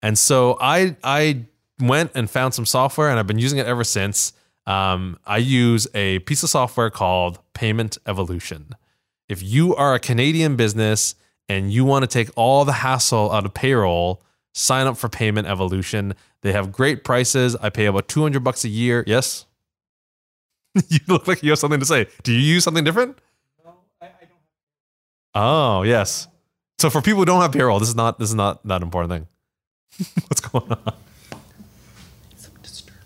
[0.02, 1.44] And so I I
[1.80, 4.32] went and found some software and I've been using it ever since.
[4.66, 8.70] Um, I use a piece of software called Payment Evolution.
[9.28, 11.14] If you are a Canadian business
[11.46, 14.22] and you want to take all the hassle out of payroll,
[14.54, 16.14] sign up for Payment Evolution.
[16.40, 17.56] They have great prices.
[17.56, 19.04] I pay about 200 bucks a year.
[19.06, 19.44] Yes?
[20.88, 22.06] you look like you have something to say.
[22.22, 23.18] Do you use something different?
[25.34, 26.28] Oh, yes.
[26.78, 29.12] So for people who don't have payroll, this is not this is not that important
[29.12, 30.06] thing.
[30.28, 30.94] What's going on?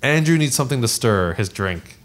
[0.00, 1.96] Andrew needs something to stir his drink.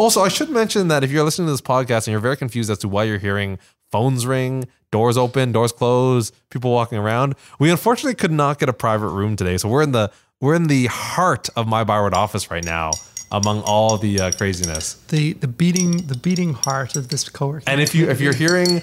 [0.00, 2.70] Also, I should mention that if you're listening to this podcast and you're very confused
[2.70, 3.58] as to why you're hearing
[3.92, 8.72] phones ring, doors open, doors close, people walking around, we unfortunately could not get a
[8.72, 9.58] private room today.
[9.58, 12.92] So we're in the we're in the heart of my Byward office right now,
[13.30, 14.94] among all the uh, craziness.
[15.08, 17.64] the the beating the beating heart of this coworking.
[17.66, 18.82] And if you if you're hearing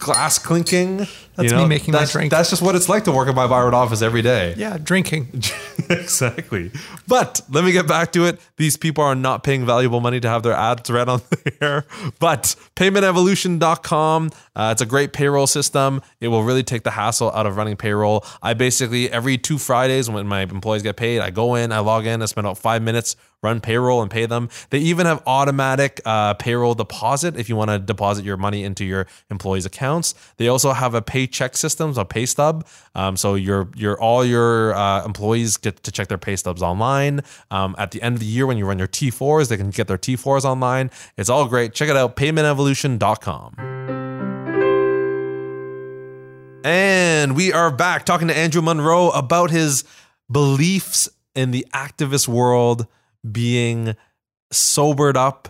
[0.00, 2.30] glass clinking, That's you me know, making my that's, drink.
[2.30, 4.54] That's just what it's like to work at my Byward office every day.
[4.56, 5.28] yeah, drinking.
[5.90, 6.70] exactly.
[7.06, 8.40] But let me get back to it.
[8.56, 11.20] These people are not paying valuable money to have their ads read on
[11.60, 11.84] there.
[12.18, 16.02] But paymentevolution.com, uh, it's a great payroll system.
[16.20, 18.24] It will really take the hassle out of running payroll.
[18.42, 22.06] I basically, every two Fridays when my employees get paid, I go in, I log
[22.06, 24.48] in, I spend about five minutes, run payroll and pay them.
[24.70, 28.84] They even have automatic uh, payroll deposit if you want to deposit your money into
[28.84, 30.14] your employees' accounts.
[30.36, 32.66] They also have a paycheck system, so pay stub.
[32.94, 37.22] Um, so your your all your uh, employees get to check their pay stubs online.
[37.50, 39.88] Um, at the end of the year, when you run your T4s, they can get
[39.88, 40.90] their T4s online.
[41.16, 41.72] It's all great.
[41.72, 43.80] Check it out, paymentevolution.com.
[46.62, 49.84] And we are back talking to Andrew Monroe about his
[50.30, 52.86] beliefs in the activist world
[53.30, 53.96] being
[54.52, 55.48] sobered up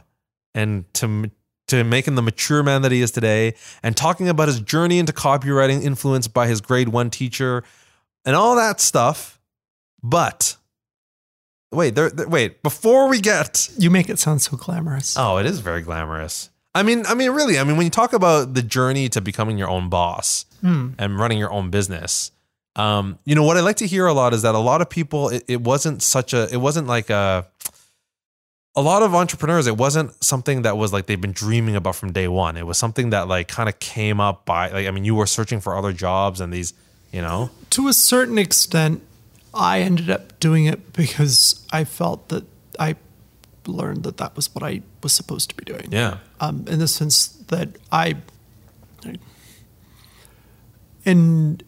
[0.55, 1.31] and to
[1.69, 5.13] to making the mature man that he is today and talking about his journey into
[5.13, 7.63] copywriting influenced by his grade 1 teacher
[8.25, 9.41] and all that stuff
[10.03, 10.57] but
[11.73, 15.17] wait, there, there- wait, before we get You make it sound so glamorous.
[15.19, 16.51] Oh, it is very glamorous.
[16.75, 17.59] I mean, I mean, really.
[17.59, 20.91] I mean, when you talk about the journey to becoming your own boss hmm.
[20.99, 22.31] and running your own business,
[22.77, 24.89] um, you know what I like to hear a lot is that a lot of
[24.89, 27.47] people, it, it wasn't such a, it wasn't like a,
[28.77, 32.13] a lot of entrepreneurs, it wasn't something that was like they've been dreaming about from
[32.13, 32.57] day one.
[32.57, 35.27] It was something that like kind of came up by, like, I mean, you were
[35.27, 36.73] searching for other jobs and these,
[37.13, 39.03] you know, to a certain extent,
[39.53, 42.45] I ended up doing it because I felt that
[42.79, 42.95] I
[43.67, 45.89] learned that that was what I was supposed to be doing.
[45.91, 48.17] yeah, Um, in the sense that I,
[51.05, 51.67] and uh,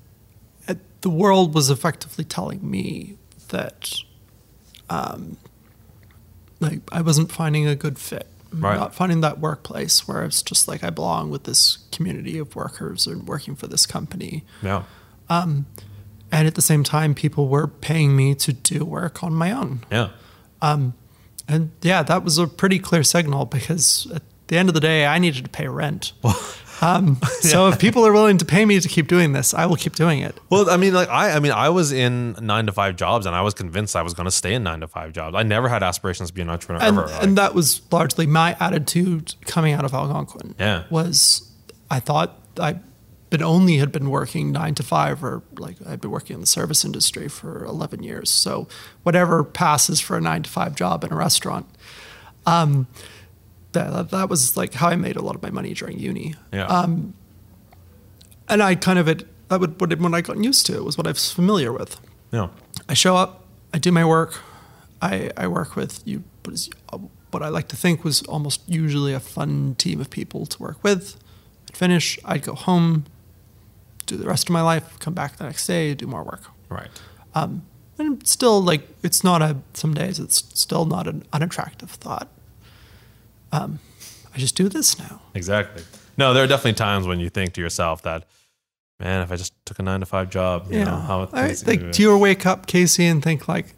[1.03, 3.16] the world was effectively telling me
[3.48, 3.94] that,
[4.90, 5.36] um,
[6.61, 8.26] like I wasn't finding a good fit.
[8.53, 8.76] Right.
[8.76, 13.07] Not finding that workplace where it's just like I belong with this community of workers
[13.07, 14.44] and working for this company.
[14.62, 14.82] yeah,
[15.30, 15.66] Um,
[16.30, 19.84] And at the same time, people were paying me to do work on my own.
[19.90, 20.11] yeah,
[20.61, 20.92] Um,
[21.48, 25.07] And yeah, that was a pretty clear signal because at the end of the day,
[25.07, 26.12] I needed to pay rent.
[26.82, 29.76] um, so if people are willing to pay me to keep doing this, I will
[29.76, 30.36] keep doing it.
[30.50, 33.34] Well, I mean, like I, I mean, I was in nine to five jobs, and
[33.34, 35.34] I was convinced I was going to stay in nine to five jobs.
[35.36, 37.06] I never had aspirations to be an entrepreneur And, ever.
[37.08, 40.54] like- and that was largely my attitude coming out of Algonquin.
[40.58, 40.84] Yeah.
[40.90, 41.50] Was
[41.90, 42.80] I thought I
[43.30, 46.46] but only had been working nine to five or like I'd been working in the
[46.46, 48.28] service industry for 11 years.
[48.28, 48.68] So
[49.04, 51.64] whatever passes for a nine to five job in a restaurant.
[52.44, 52.88] Um,
[53.72, 56.34] that, that was like how I made a lot of my money during uni.
[56.52, 57.14] yeah, um,
[58.48, 60.76] And I kind of, it, that would, what what I got used to.
[60.76, 62.00] It was what I was familiar with.
[62.32, 62.48] yeah,
[62.88, 63.44] I show up,
[63.74, 64.40] I do my work,
[65.00, 66.22] I, I work with you.
[66.44, 66.70] What, is,
[67.30, 70.82] what I like to think was almost usually a fun team of people to work
[70.84, 71.16] with.
[71.68, 73.04] I'd finish, I'd go home,
[74.06, 76.42] do the rest of my life, come back the next day, do more work.
[76.68, 76.90] right.
[77.98, 79.56] And still like it's not a.
[79.74, 82.28] Some days it's still not an unattractive thought.
[83.53, 83.78] Um,
[84.34, 85.20] I just do this now.
[85.34, 85.82] Exactly.
[86.16, 88.24] No, there are definitely times when you think to yourself that,
[88.98, 91.92] man, if I just took a nine to five job, you know, how I, like,
[91.92, 93.74] do you ever wake up, Casey, and think like,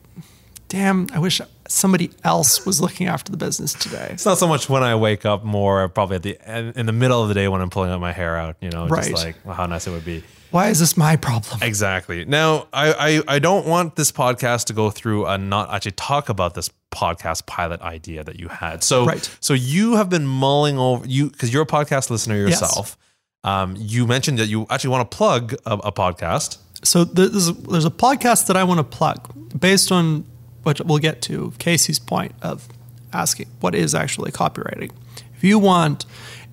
[0.68, 4.68] "Damn, I wish somebody else was looking after the business today." It's not so much
[4.68, 7.60] when I wake up, more probably at the in the middle of the day when
[7.60, 8.56] I'm pulling out my hair out.
[8.60, 9.10] You know, Right.
[9.10, 10.22] just like well, how nice it would be.
[10.54, 11.58] Why is this my problem?
[11.62, 12.24] Exactly.
[12.24, 12.92] Now, I,
[13.28, 16.70] I I don't want this podcast to go through and not actually talk about this
[16.92, 18.84] podcast pilot idea that you had.
[18.84, 19.28] So Right.
[19.40, 22.60] so you have been mulling over you because you're a podcast listener Yes.
[22.60, 22.96] yourself.
[23.42, 26.58] Um, you mentioned that you actually want to plug a, a podcast.
[26.84, 29.20] So there's a, there's a podcast that I want to plug
[29.58, 30.24] based on
[30.62, 32.68] what we'll get to Casey's point of
[33.12, 34.92] asking what is actually copywriting.
[35.36, 36.06] If you want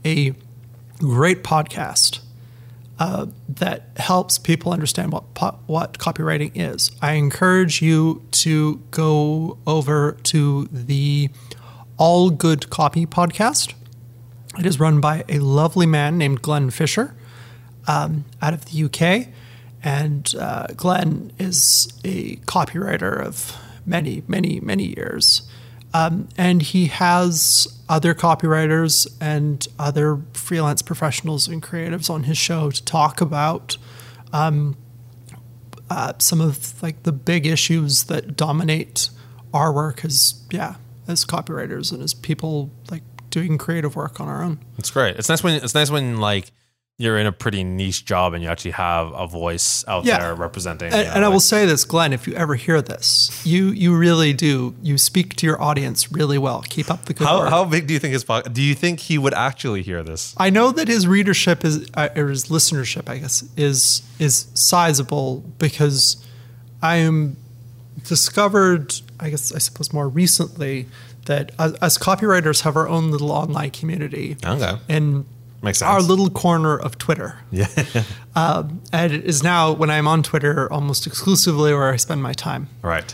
[0.03, 0.33] a
[0.97, 2.19] great podcast
[3.01, 5.23] uh, that helps people understand what
[5.65, 11.31] what copywriting is, I encourage you to go over to the
[11.97, 13.73] All Good Copy podcast.
[14.59, 17.15] It is run by a lovely man named Glenn Fisher
[17.87, 19.29] um, out of the UK.
[19.83, 25.41] And uh, Glenn is a copywriter of many, many, many years.
[25.93, 32.71] Um, and he has other copywriters and other freelance professionals and creatives on his show
[32.71, 33.77] to talk about
[34.31, 34.77] um,
[35.89, 39.09] uh, some of like the big issues that dominate
[39.53, 40.75] our work as yeah
[41.07, 44.59] as copywriters and as people like doing creative work on our own.
[44.77, 45.17] It's great.
[45.17, 46.51] It's nice when it's nice when like
[46.97, 50.19] you're in a pretty niche job and you actually have a voice out Yeah.
[50.19, 50.93] there representing.
[50.93, 53.69] And, you know, and I will say this, Glenn, if you ever hear this, you
[53.69, 54.75] you really do.
[54.83, 56.63] You speak to your audience really well.
[56.69, 57.49] Keep up the good how work.
[57.49, 58.53] how big do you think his podcast?
[58.53, 60.35] Do you think he would actually hear this?
[60.37, 65.39] I know that his readership is uh, or his listenership, I guess, is is sizable
[65.57, 66.23] because
[66.83, 67.35] I am
[68.07, 70.87] discovered, I guess, I suppose more recently
[71.25, 75.25] that as, as copywriters have our own little online community Okay, in
[75.61, 75.89] makes sense.
[75.89, 77.39] our little corner of Twitter.
[77.51, 77.67] yeah,
[78.35, 78.81] And
[79.13, 82.67] it is now when I'm on Twitter almost exclusively where I spend my time.
[82.81, 83.13] right.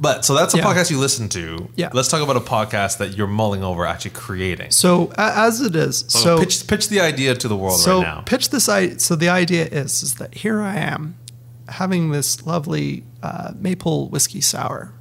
[0.00, 0.72] but so that's a Um, yeah.
[0.72, 1.68] podcast you listen to.
[1.76, 1.90] Yeah.
[1.92, 4.70] Let's talk about a podcast that you're mulling over actually creating.
[4.70, 8.02] So as it is, So, so pitch pitch the idea to the world so right
[8.06, 8.20] now.
[8.24, 11.16] pitch this i so the idea is is that here i am
[11.68, 14.92] having this lovely uh, maple whiskey sour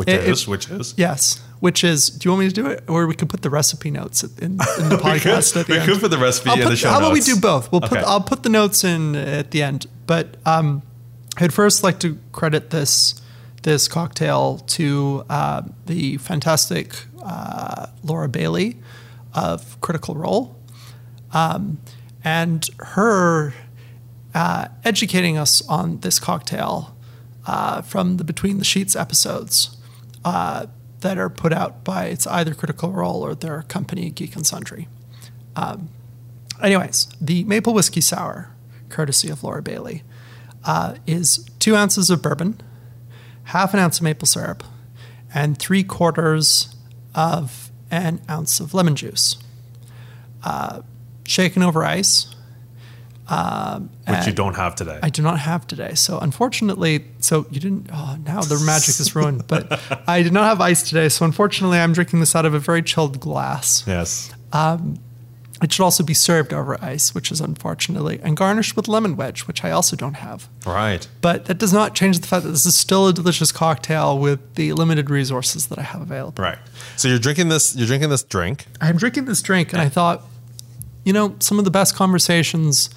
[0.00, 0.94] which it- is it- which is?
[0.96, 2.82] Yes which is do you want me to do it?
[2.88, 4.64] Or we could put the recipe notes in, in the
[5.04, 5.90] we could, podcast at the we end.
[5.90, 7.70] could put the recipe I'll in put- the show how about we do both?
[7.70, 8.02] We'll put Okay.
[8.06, 9.86] i'll put the notes in at the end.
[10.06, 10.80] But um,
[11.36, 13.20] i'd first like to credit this
[13.62, 18.78] this cocktail to uh, the fantastic uh, laura bailey
[19.34, 20.56] of critical role.
[21.34, 21.78] Um,
[22.24, 23.52] and her
[24.34, 26.96] uh, educating us on this cocktail
[27.46, 29.76] uh, from the Between the Sheets episodes
[30.24, 30.66] uh,
[31.00, 34.88] that are put out by it's either Critical Role or their company Geek and Sundry.
[35.56, 35.88] Um,
[36.62, 38.54] anyways, the maple whiskey sour,
[38.88, 40.02] courtesy of Laura Bailey,
[40.64, 42.60] uh, is two ounces of bourbon,
[43.44, 44.62] half an ounce of maple syrup,
[45.32, 46.74] and three quarters
[47.14, 49.36] of an ounce of lemon juice.
[50.42, 50.82] Uh,
[51.26, 52.34] shaken over ice.
[53.30, 54.98] Um, which you don't have today.
[55.02, 55.94] I do not have today.
[55.94, 57.88] So unfortunately, so you didn't.
[57.92, 59.44] Oh, now the magic is ruined.
[59.48, 61.08] But I did not have ice today.
[61.08, 63.84] So unfortunately, I'm drinking this out of a very chilled glass.
[63.86, 64.32] yes.
[64.52, 64.98] Um,
[65.62, 69.42] it should also be served over ice, which is unfortunately, and garnished with lemon wedge,
[69.42, 70.48] which I also don't have.
[70.64, 71.06] Right.
[71.20, 74.54] But that does not change the fact that this is still a delicious cocktail with
[74.54, 76.42] the limited resources that I have available.
[76.42, 76.58] Right.
[76.96, 77.76] So you're drinking this.
[77.76, 78.66] You're drinking this drink.
[78.80, 80.22] I'm drinking this drink, and I thought,
[81.04, 82.88] you know, some of the best conversations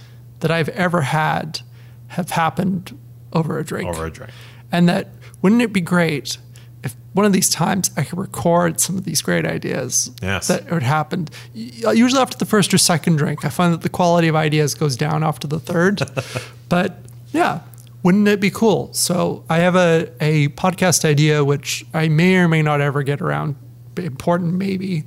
[0.43, 1.61] that I've ever had
[2.07, 2.97] have happened
[3.31, 3.89] over a drink.
[3.89, 4.31] Over a drink.
[4.71, 5.07] And that
[5.41, 6.37] wouldn't it be great
[6.83, 10.47] if one of these times I could record some of these great ideas Yes.
[10.49, 11.29] that would happen?
[11.53, 14.97] Usually after the first or second drink, I find that the quality of ideas goes
[14.97, 16.01] down after the third.
[16.69, 16.97] but
[17.31, 17.61] yeah,
[18.03, 18.91] wouldn't it be cool?
[18.93, 23.21] So I have a, a podcast idea which I may or may not ever get
[23.21, 23.55] around,
[23.95, 25.05] important maybe,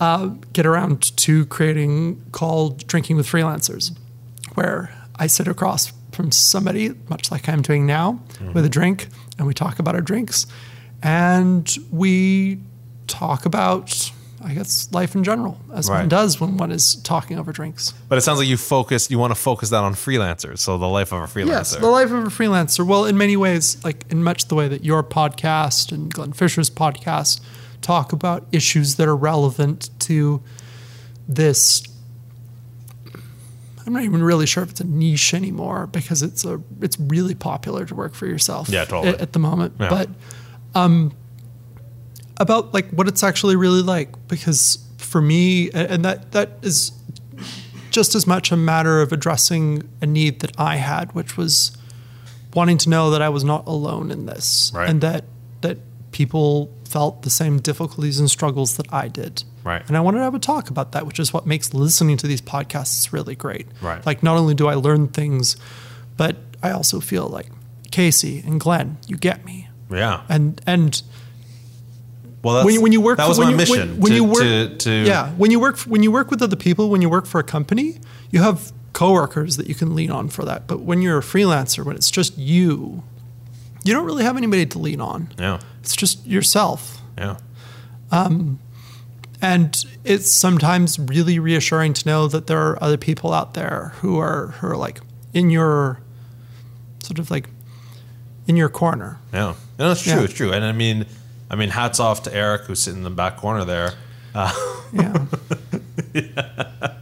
[0.00, 3.96] uh, get around to creating called Drinking with Freelancers,
[4.56, 8.20] where I sit across from somebody, much like I'm doing now,
[8.54, 10.46] with a drink, and we talk about our drinks,
[11.02, 12.58] and we
[13.06, 14.10] talk about,
[14.42, 17.92] I guess, life in general, as one does when one is talking over drinks.
[18.08, 19.10] But it sounds like you focus.
[19.10, 20.58] You want to focus that on freelancers.
[20.58, 21.48] So the life of a freelancer.
[21.48, 22.86] Yes, the life of a freelancer.
[22.86, 26.70] Well, in many ways, like in much the way that your podcast and Glenn Fisher's
[26.70, 27.40] podcast
[27.82, 30.42] talk about issues that are relevant to
[31.28, 31.82] this.
[33.86, 37.34] I'm not even really sure if it's a niche anymore because it's a it's really
[37.36, 38.68] popular to work for yourself.
[38.68, 39.14] Yeah, totally.
[39.14, 39.88] At, at the moment, Yeah.
[39.88, 40.08] but
[40.74, 41.12] um,
[42.38, 46.92] about like what it's actually really like because for me, and that that is
[47.90, 51.76] just as much a matter of addressing a need that I had, which was
[52.54, 54.88] wanting to know that I was not alone in this, Right.
[54.90, 55.24] and that
[55.60, 55.78] that
[56.10, 59.44] people felt the same difficulties and struggles that I did.
[59.66, 59.82] Right.
[59.88, 62.26] And I wanted to have a talk about that, which is what makes listening to
[62.26, 63.66] these podcasts really great.
[63.82, 64.04] Right.
[64.06, 65.56] Like not only do I learn things,
[66.16, 67.48] but I also feel like
[67.90, 69.68] Casey and Glenn, you get me.
[69.90, 70.22] yeah.
[70.28, 71.02] And and
[72.42, 73.78] Well, that's, when you, when you work That was when my you, mission.
[73.90, 76.42] when, when to, you work to, to yeah when you work when you work with
[76.42, 77.98] other people when you work for a company
[78.30, 81.84] you have coworkers that you can lean on for that but when you're a freelancer
[81.84, 83.02] when it's just you
[83.84, 85.58] you don't really have anybody to lean on Yeah.
[85.80, 87.36] it's just yourself Yeah.
[88.12, 88.58] Um,
[89.42, 94.18] and it's sometimes really reassuring to know that there are other people out there who
[94.18, 95.00] are who are like
[95.34, 96.00] in your
[97.02, 97.48] sort of like
[98.46, 99.54] in your corner Yeah.
[99.78, 100.12] No, it's true.
[100.14, 100.22] Yeah.
[100.22, 100.52] It's true.
[100.52, 101.04] And I mean,
[101.50, 103.92] I mean, hats off to Eric who's sitting in the back corner there.
[104.34, 105.26] yeah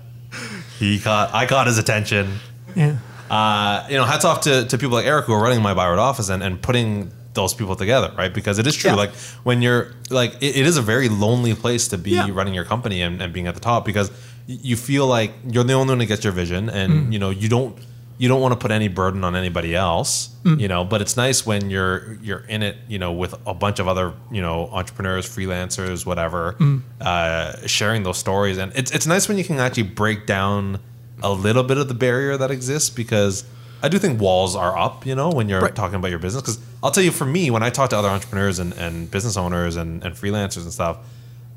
[0.79, 1.33] He caught.
[1.33, 2.39] I caught his attention.
[2.75, 2.97] yeah
[3.31, 5.99] Uh, you know, hats off to, to people like Eric who are running my Byward
[5.99, 8.33] office and, and putting those people together, right?
[8.33, 8.91] Because it is true.
[8.91, 8.97] Yeah.
[8.97, 12.29] Like when you're like, it, it is a very lonely place to be Yeah.
[12.33, 14.11] running your company and, and being at the top because
[14.47, 17.13] you feel like you're the only one that gets your vision, and Mm.
[17.13, 17.77] you know you don't
[18.17, 20.61] you don't want to put any burden on anybody else, Mm.
[20.61, 20.85] you know.
[20.85, 24.13] But it's nice when you're you're in it, you know, with a bunch of other
[24.31, 26.83] you know entrepreneurs, freelancers, whatever, Mm.
[27.01, 30.79] uh, sharing those stories, and it's it's nice when you can actually break down
[31.23, 33.45] a little bit of the barrier that exists because
[33.85, 35.75] I do think walls are up, you know, when you're Right.
[35.75, 36.43] talking about your business.
[36.43, 39.37] Because I'll tell you, for me, when I talk to other entrepreneurs and, and business
[39.37, 40.97] owners and, and freelancers and stuff,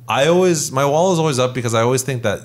[0.09, 2.39] I always my wall is always up because I always think that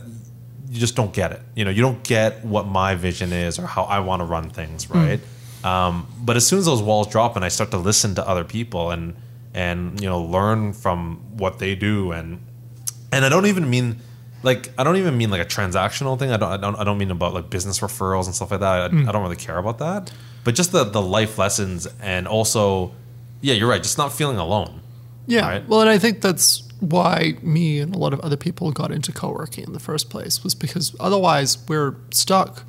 [0.71, 1.41] you just don't get it.
[1.55, 4.51] You know, you don't get what my vision is or how I want to run
[4.51, 5.21] things, right?
[5.65, 8.45] Um, but as soon as those walls drop and I start to listen to other
[8.45, 9.15] people and
[9.55, 12.41] and you know learn from what they do and
[13.13, 14.01] and I don't even mean
[14.43, 16.31] like I don't even mean like a transactional thing.
[16.31, 18.81] I don't I don't I don't mean about like business referrals and stuff like that.
[18.83, 19.09] I, hmm.
[19.09, 20.13] I don't really care about that.
[20.45, 22.93] But just the the life lessons and also
[23.41, 24.81] yeah, you're right, just not feeling alone.
[25.27, 25.49] Yeah.
[25.49, 25.69] Right.
[25.69, 29.13] Well, and I think that's why me and a lot of other people got into
[29.13, 32.65] co-working in the first place was because otherwise we're stuck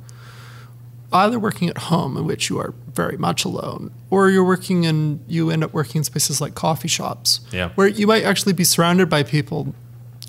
[1.12, 5.20] either working at home in which you are very much alone or you're working and
[5.28, 7.70] you end up working in spaces like coffee shops Yeah.
[7.76, 9.74] where you might actually be surrounded by people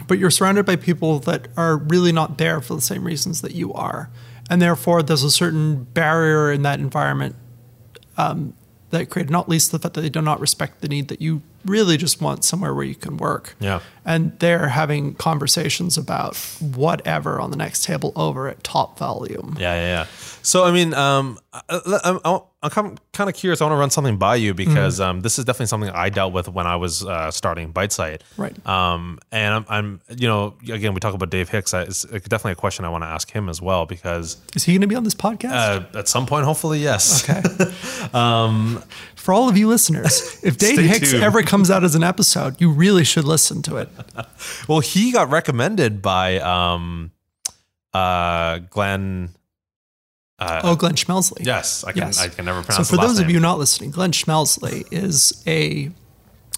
[0.07, 3.53] but you're surrounded by people that are really not there for the same reasons that
[3.53, 4.09] you are
[4.49, 7.35] and therefore there's a certain barrier in that environment
[8.95, 11.41] that create not least the fact that they do not respect the need that you
[11.65, 13.55] really just want somewhere where you can work.
[13.59, 13.81] Yeah.
[14.05, 19.57] And they're having conversations about whatever on the next table over at top volume.
[19.59, 20.05] Yeah, yeah, yeah.
[20.43, 23.61] So I mean, um, I, I, I I'm kind of curious.
[23.61, 26.33] I want to run something by you because um, this is definitely something I dealt
[26.33, 28.21] with when I was uh, starting Biteside.
[28.37, 28.67] Right.
[28.67, 31.73] Um, and I'm, I'm, you know, again, we talk about Dave Hicks.
[31.73, 34.73] I, it's definitely a question I want to ask him as well because Is he
[34.73, 35.51] going to be on this podcast?
[35.93, 37.29] uh, at some point, hopefully, yes.
[37.29, 37.41] okay.
[39.15, 41.23] For all of you listeners, if Dave Hicks tuned.
[41.23, 43.89] ever comes out as an episode, you really should listen to it.
[44.67, 47.11] Well, he got recommended by um,
[47.93, 49.29] uh, Glenn.
[50.39, 51.45] Oh, Glenn Schmelsley.
[51.45, 52.03] Yes, I can.
[52.03, 52.19] Yes.
[52.19, 55.91] I can never So for those of you not listening, Glenn Schmelsley is a,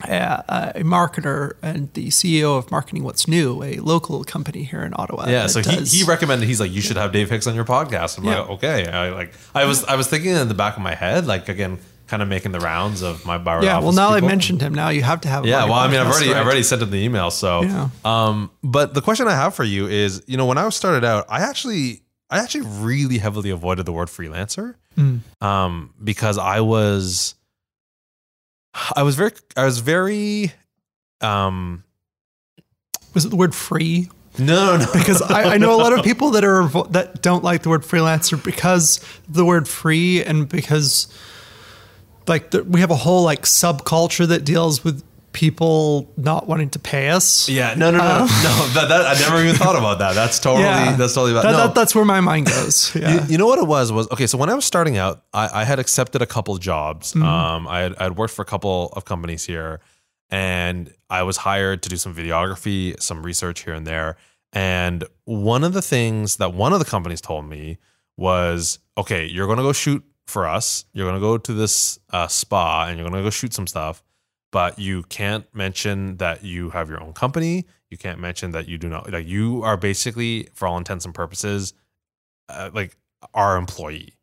[0.07, 4.93] a a marketer and the CEO of Marketing What's New, a local company here in
[4.95, 5.27] Ottawa.
[5.27, 7.65] Yeah, so he, does- he recommended he's like you should have Dave Hicks on your
[7.65, 8.17] podcast.
[8.17, 8.41] I'm Yeah.
[8.41, 11.25] like okay, I like I was I was thinking in the back of my head
[11.25, 13.61] like again kind of making the rounds of my bar.
[13.63, 13.79] yeah.
[13.79, 14.29] Well, now I people.
[14.29, 14.73] mentioned him.
[14.73, 15.43] Now you have to have.
[15.43, 16.37] him Yeah, well, I mean, I've already right?
[16.37, 17.29] I've already sent him the email.
[17.31, 17.89] So, Yeah.
[18.05, 21.25] um, but the question I have for you is, you know, when I started out,
[21.27, 25.19] I actually I actually really heavily avoided the word freelancer, Mm.
[25.41, 27.35] um, because I was
[28.95, 30.51] I was very I was very
[31.21, 31.83] um
[33.13, 34.09] Was it the word free?
[34.39, 37.43] no no no Because I, I know a lot of people that are that don't
[37.43, 41.07] like the word freelancer because the word free and because
[42.27, 45.01] like the, we have a whole like subculture that deals with
[45.37, 47.47] people not wanting to pay us.
[47.47, 50.13] yeah no no no no that, that I never even thought about that.
[50.15, 50.63] That's totally
[50.97, 51.57] that's totally about That- no.
[51.57, 52.95] that- that's where my mind goes.
[52.95, 53.13] Yeah.
[53.13, 54.25] You, you know what it was was okay.
[54.25, 57.15] So when I was starting out, I, I had accepted a couple jobs.
[57.15, 59.79] Um, I had, I had worked for a couple of companies here,
[60.31, 64.17] and I was hired to do some videography, some research here and there.
[64.53, 67.77] And one of the things that one of the companies told me
[68.17, 70.85] was, okay, you're going to go shoot for us.
[70.93, 73.67] You're going to go to this uh, spa, and you're going to go shoot some
[73.67, 74.03] stuff.
[74.57, 77.67] But you can't mention that you have your own company.
[77.91, 81.13] You can't mention that you do not like you are basically, for all intents and
[81.13, 81.75] purposes,
[82.49, 82.97] uh, like
[83.35, 84.15] our employee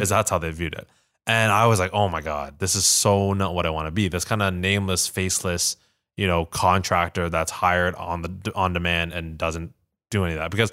[0.00, 0.88] is that's how they viewed it.
[1.26, 3.90] And i was like oh my god this is so not what i want to
[3.90, 4.08] be.
[4.08, 5.76] This kind of nameless faceless
[6.16, 9.74] you know contractor that's hired on the on demand and doesn't
[10.10, 10.50] do any of that.
[10.50, 10.72] Because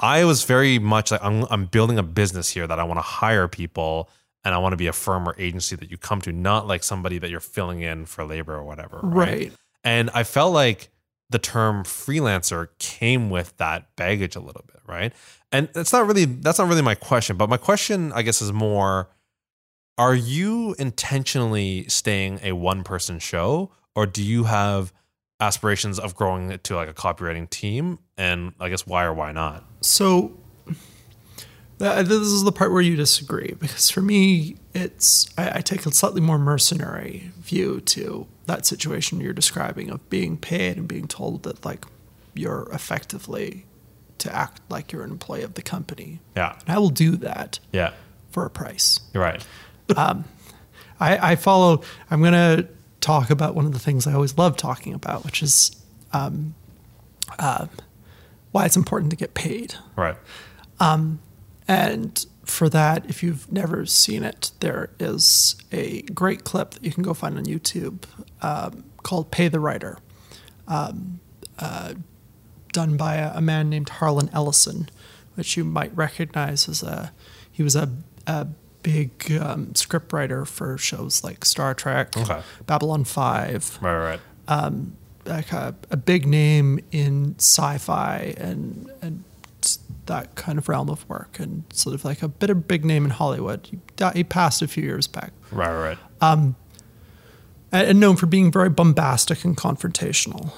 [0.00, 3.02] i was very much like i'm, I'm building a business here that i want to
[3.02, 4.10] hire people
[4.46, 6.82] and i want to be a firm or agency that you come to not like
[6.82, 9.52] somebody that you're filling in for labor or whatever right.
[9.84, 10.88] and I felt like
[11.30, 15.12] the term freelancer came with that baggage a little bit, right?
[15.50, 18.52] And it's not really that's not really my question, but my question I guess is
[18.52, 19.10] more
[19.98, 24.92] are you intentionally staying a one person show or do you have
[25.40, 29.32] aspirations of growing it to like a copywriting team and I guess why or why
[29.32, 29.64] not?
[29.80, 30.38] So
[31.78, 35.92] this is the part where you disagree because for me, it's I, I take a
[35.92, 41.42] slightly more mercenary view to that situation you're describing of being paid and being told
[41.42, 41.84] that like
[42.34, 43.66] you're effectively
[44.18, 46.20] to act like you're an employee of the company.
[46.36, 46.56] Yeah.
[46.66, 47.92] And I will do that Yeah.
[48.30, 49.00] for a price.
[49.12, 49.46] You're right.
[50.98, 51.82] I, I follow.
[52.10, 52.66] I'm going to
[53.00, 55.76] talk about one of the things I always love talking about, which is
[56.12, 56.54] um,
[57.38, 57.66] uh,
[58.52, 59.74] why it's important to get paid.
[59.96, 60.16] Right.
[61.68, 66.92] And for that, if you've never seen it, there is a great clip that you
[66.92, 68.04] can go find on YouTube
[68.42, 69.98] um, called "Pay the Writer,"
[70.68, 71.18] um,
[71.58, 71.94] uh,
[72.72, 74.88] done by a, a man named Harlan Ellison,
[75.34, 77.12] which you might recognize as a
[77.50, 77.90] he was a,
[78.26, 78.46] a
[78.82, 82.42] big um, script writer for shows like Star Trek, Okay.
[82.66, 84.72] Babylon Five, Right, right, right.
[85.24, 89.24] like a, a big name in sci-fi and and
[90.06, 93.04] that kind of realm of work, and sort of like a bit of big name
[93.04, 93.68] in Hollywood.
[93.70, 93.78] He,
[94.14, 96.54] he passed a few years back, Right, right, and
[97.72, 100.52] and known for being very bombastic and confrontational.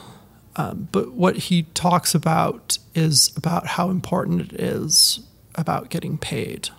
[0.56, 5.20] Um, but what he talks about is about how important it is
[5.54, 6.70] about getting paid,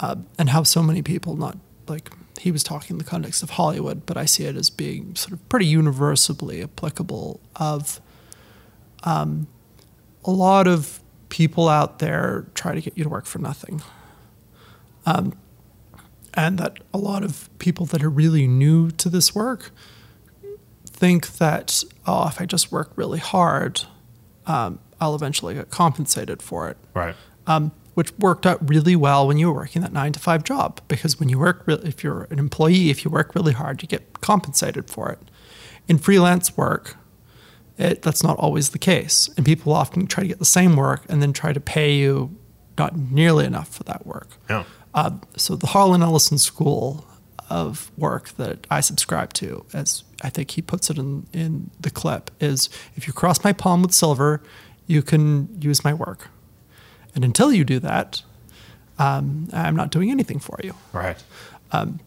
[0.00, 3.50] uh, and how so many people not like he was talking in the context of
[3.50, 7.40] Hollywood, but I see it as being sort of pretty universally applicable.
[7.56, 8.00] Of
[9.04, 9.46] um,
[10.24, 11.00] a lot of
[11.34, 13.82] people out there try to get you to work for nothing.
[16.34, 19.72] And that a lot of people that are really new to this work
[20.86, 23.82] think that oh if i just work really hard
[24.46, 26.76] um, i'll eventually get compensated for it.
[26.94, 27.16] Right.
[27.48, 30.80] um, which worked out really well when you were working that nine to five job
[30.86, 33.88] because when you work re- if you're an employee if you work really hard you
[33.88, 35.18] get compensated for it.
[35.88, 36.96] In freelance work
[37.78, 41.02] it, that's not always the case and people often try to get the same work
[41.08, 42.36] and then try to pay you
[42.78, 44.64] not nearly enough for that work Yeah.
[44.94, 47.06] uh, so the Harlan Ellison School
[47.50, 51.90] of work that I subscribe to, as I think he puts it in, in the
[51.90, 54.42] clip, is if you cross my palm with silver,
[54.86, 56.28] you can use my work.
[57.14, 58.22] And until you do that,
[58.98, 60.74] um, I'm not doing anything for you.
[60.94, 61.22] Right.
[61.70, 62.00] Um,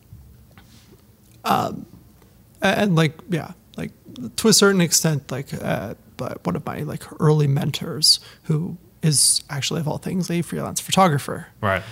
[2.61, 3.91] and like yeah, like
[4.37, 9.43] to a certain extent, like uh, but one of my like early mentors who is
[9.49, 11.47] actually of all things a freelance photographer.
[11.61, 11.83] Right.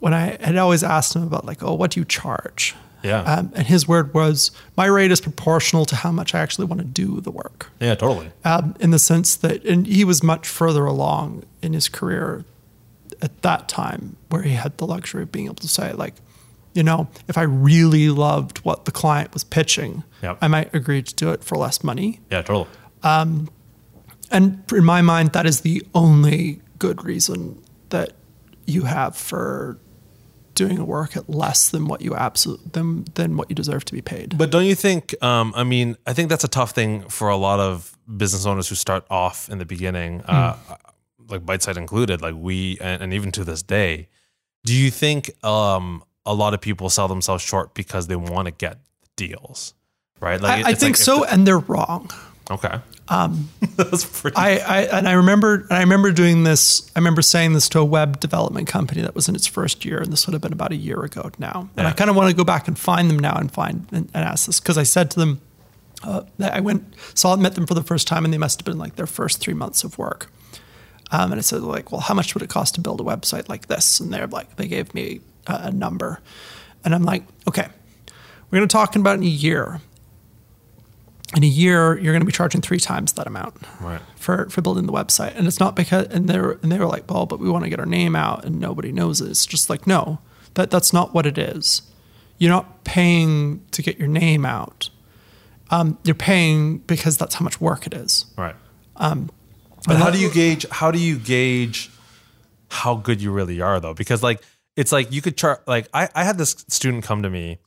[0.00, 2.76] When I had always asked him about like, oh, what do you charge?
[3.02, 3.22] Yeah.
[3.22, 6.80] Um, and his word was, my rate is proportional to how much I actually want
[6.80, 7.70] to do the work.
[7.80, 8.30] Yeah, totally.
[8.44, 12.44] um, in the sense that, and he was much further along in his career
[13.20, 16.14] at that time, where he had the luxury of being able to say, like,
[16.78, 20.38] you know, if I really loved what the client was pitching, Yep.
[20.40, 22.20] I might agree to do it for less money.
[22.30, 22.68] Yeah, totally.
[24.30, 28.12] And in my mind, that is the only good reason that
[28.66, 29.78] you have for
[30.54, 33.92] doing a work at less than what you absolute than than what you deserve to
[33.92, 34.36] be paid.
[34.36, 35.20] But don't you think?
[35.22, 38.68] Um, I mean, I think that's a tough thing for a lot of business owners
[38.68, 40.56] who start off in the beginning, uh,
[41.28, 42.20] like Biteside included.
[42.20, 44.08] Like we, and, and even to this day,
[44.64, 48.52] do you think um, a lot of people sell themselves short because they want to
[48.52, 48.78] get
[49.16, 49.74] deals?
[50.20, 50.40] Right?
[50.40, 52.10] Like I, I think like so, the- and they're wrong.
[52.50, 52.80] okay.
[53.08, 54.36] Um, that's pretty.
[54.36, 56.90] I, I and I remember and I remember doing this.
[56.94, 59.98] I remember saying this to a web development company that was in its first year,
[59.98, 61.70] and this would have been about a year ago now.
[61.76, 64.10] And I kind of want to go back and find them now and find and,
[64.12, 65.40] and ask this because I said to them,
[66.02, 68.66] uh, that I went saw met them for the first time, and they must have
[68.66, 70.30] been like their first three months of work.
[71.10, 73.48] Um, and I said like, well, how much would it cost to build a website
[73.48, 73.98] like this?
[74.00, 76.20] And they're like, they gave me a, a number,
[76.84, 77.68] and I'm like, okay,
[78.50, 79.80] we're going to talk about in a year.
[81.36, 84.00] In a year, you're going to be charging three times that amount Right.
[84.16, 85.36] for for building the website.
[85.36, 87.64] And it's not because and they were and they were like, well, but we want
[87.64, 89.28] to get our name out and nobody knows it.
[89.28, 90.20] It's just like, no,
[90.54, 91.82] that that's not what it is.
[92.38, 94.88] You're not paying to get your name out.
[95.70, 98.24] Um, you're paying because that's how much work it is.
[98.38, 98.56] Right.
[98.96, 99.28] Um,
[99.86, 100.64] but how do you gauge?
[100.70, 101.90] How do you gauge
[102.70, 103.92] how good you really are, though?
[103.92, 104.40] Because like
[104.78, 105.66] it's like you could chart.
[105.66, 107.58] Like I, I had this student come to me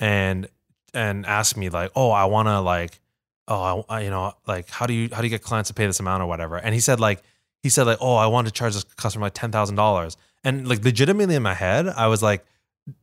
[0.00, 0.48] and
[0.92, 2.98] and ask me like, oh, I want to like,
[3.46, 5.86] oh, I, you know, like how do you how do you get clients to pay
[5.86, 6.56] this amount or whatever?
[6.56, 7.22] And he said like
[7.62, 10.16] he said like, oh, I want to charge this customer like ten thousand dollars.
[10.42, 12.44] And like legitimately in my head, I was like,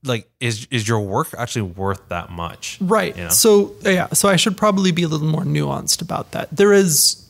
[0.03, 2.78] like is is your work actually worth that much?
[2.82, 3.16] Right.
[3.16, 3.30] You know?
[3.30, 6.53] So yeah, so I should probably be a little more nuanced about that.
[6.53, 7.24] There is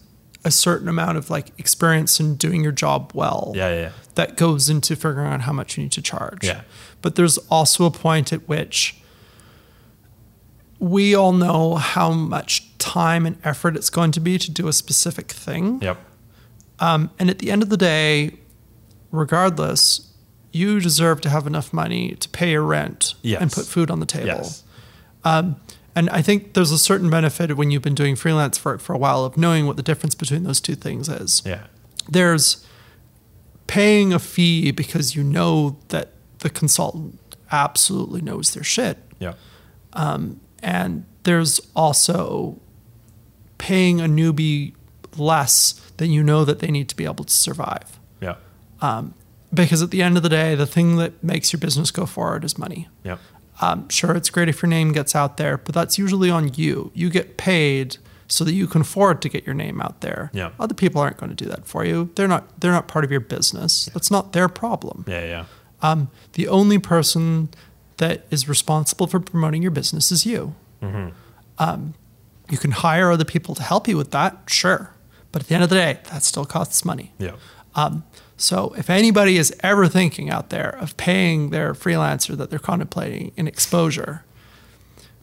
[0.45, 3.51] a certain amount of like experience in doing your job well.
[3.55, 3.91] Yeah, yeah, yeah.
[4.13, 6.45] That goes into figuring out how much you need to charge.
[6.45, 6.61] Yeah.
[7.01, 8.95] But there's also a point at which
[10.79, 14.73] we all know how much time and effort it's going to be to do a
[14.73, 15.81] specific thing.
[15.81, 15.97] Yep.
[16.79, 18.37] Um, and at the end of the day,
[19.11, 20.11] regardless,
[20.51, 23.41] you deserve to have enough money to pay your rent Yes.
[23.41, 24.27] and put food on the table.
[24.27, 24.63] Yes.
[25.95, 28.97] And I think there's a certain benefit when you've been doing freelance work for a
[28.97, 31.41] while of knowing what the difference between those two things is.
[31.45, 31.67] Yeah.
[32.09, 32.65] There's
[33.67, 37.19] paying a fee because you know that the consultant
[37.51, 38.97] absolutely knows their shit.
[39.19, 39.33] Yeah.
[39.93, 42.59] Um, and there's also
[43.57, 44.73] paying a newbie
[45.17, 47.99] less than you know that they need to be able to survive.
[48.21, 48.35] Yeah.
[48.81, 49.13] Um,
[49.53, 52.43] because at the end of the day, the thing that makes your business go forward
[52.43, 52.89] is money.
[53.03, 53.17] Yeah.
[53.61, 56.91] Um, sure, it's great if your name gets out there, but that's usually on you.
[56.93, 57.97] You get paid
[58.27, 60.29] so that you can afford to get your name out there.
[60.33, 60.51] Yeah.
[60.59, 62.09] Other people aren't going to do that for you.
[62.15, 62.59] They're not.
[62.59, 63.85] They're not part of your business.
[63.93, 65.05] That's not their problem.
[65.07, 65.25] Yeah.
[65.25, 65.45] Yeah.
[65.81, 67.49] Um, the only person
[67.97, 70.55] that is responsible for promoting your business is you.
[71.57, 71.93] Um,
[72.49, 74.91] you can hire other people to help you with that, sure,
[75.31, 77.13] but at the end of the day, that still costs money.
[77.17, 77.31] Yeah.
[77.75, 78.03] Um,
[78.37, 83.31] so if anybody is ever thinking out there of paying their freelancer that they're contemplating
[83.37, 84.25] in exposure,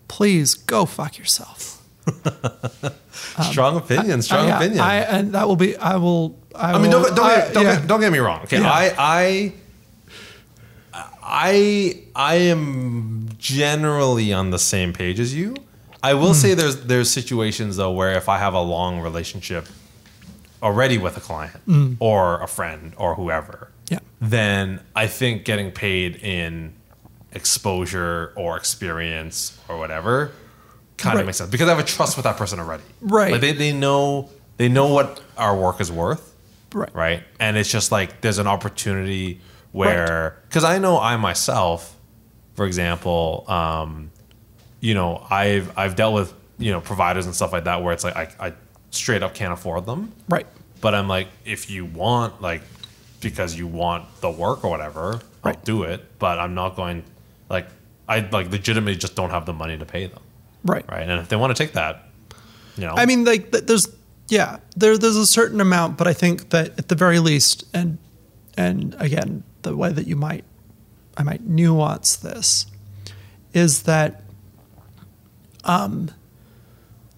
[0.08, 1.82] please go fuck yourself.
[3.42, 4.14] strong opinion.
[4.14, 4.80] Um, strong I, opinion.
[4.80, 5.76] I, and that will be.
[5.76, 6.38] I will.
[6.54, 7.78] I, I mean, will- don't, don't, get, don't, yeah.
[7.78, 8.42] get, don't get me wrong.
[8.42, 8.70] Okay, Yeah.
[8.70, 9.52] I, I,
[11.22, 15.54] I, I am generally on the same page as you.
[16.02, 16.32] I will hmm.
[16.32, 19.68] say there's there's situations though where if I have a long relationship
[20.62, 23.68] already with a client or a friend or whoever.
[23.90, 23.98] Yeah.
[24.20, 26.72] then I think getting paid in
[27.32, 30.30] exposure or experience or whatever
[30.96, 31.20] kind Right.
[31.22, 32.84] of makes sense because I have a trust with that person already.
[33.00, 33.32] Right.
[33.32, 36.32] Like they, they know they know what our work is worth
[36.72, 36.94] Right.
[36.94, 37.22] right?
[37.40, 39.40] And it's just like there's an opportunity
[39.72, 41.94] where because I know I myself,
[42.54, 44.10] for example, um,
[44.80, 48.04] you know, I've I've dealt with you know providers and stuff like that where it's
[48.04, 48.52] like I, I
[48.92, 50.46] straight up can't afford them, Right.
[50.80, 52.62] but I'm like if you want like
[53.20, 57.02] because you want the work or whatever, I'll do it, but I'm not going
[57.48, 57.66] like
[58.08, 60.22] I like legitimately just don't have the money to pay them,
[60.64, 60.84] Right.
[60.88, 61.02] right?
[61.08, 62.04] And if they want to take that,
[62.76, 63.88] you know, I mean, like there's
[64.28, 67.98] yeah, there there's a certain amount, but I think that at the very least, and
[68.56, 70.44] and again, the way that you might
[71.16, 72.66] I might nuance this
[73.52, 74.22] is that
[75.64, 76.10] um,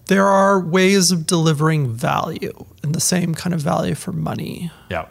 [0.07, 5.05] there are ways of delivering value and the same kind of value for money Yeah.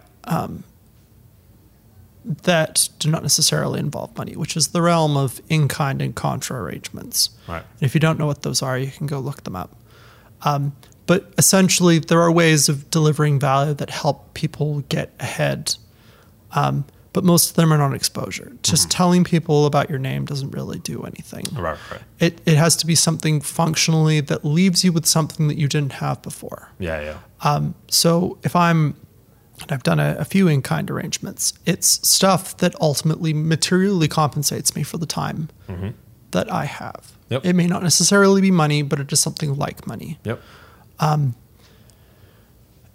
[2.24, 6.58] that do not necessarily involve money, which is the realm of in kind and contra
[6.60, 7.30] arrangements.
[7.46, 7.62] Right.
[7.74, 9.76] And if you don't know what those are, you can go look them up.
[10.42, 10.74] Um,
[11.06, 15.74] but essentially, there are ways of delivering value that help people get ahead.
[16.52, 18.52] Um, but most of them are non exposure.
[18.62, 18.90] Just mm-hmm.
[18.90, 21.44] telling people about your name doesn't really do anything.
[21.54, 21.78] Right.
[21.90, 22.00] Right.
[22.18, 25.92] It, it has to be something functionally that leaves you with something that you didn't
[25.92, 26.72] have before.
[26.78, 27.00] Yeah.
[27.00, 27.18] Yeah.
[27.42, 28.96] Um, so if I'm,
[29.62, 34.74] and I've done a, a few in kind arrangements, it's stuff that ultimately materially compensates
[34.74, 35.90] me for the time mm-hmm.
[36.32, 37.12] that I have.
[37.28, 37.46] Yep.
[37.46, 40.18] It may not necessarily be money, but it is something like money.
[40.24, 40.42] Yep.
[40.98, 41.36] Um,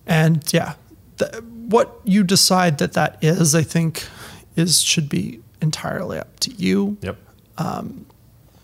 [0.05, 0.73] and yeah,
[1.19, 4.07] th- what you decide that that is, I think,
[4.55, 6.97] is should be entirely up to you.
[7.01, 7.17] Yep.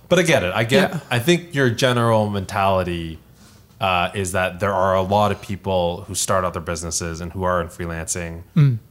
[0.10, 0.54] but I get it.
[0.54, 0.92] I get.
[0.92, 1.00] Yeah.
[1.10, 3.20] I think your general mentality
[3.82, 7.32] uh, is that there are a lot of people who start out their businesses and
[7.34, 8.44] who are in freelancing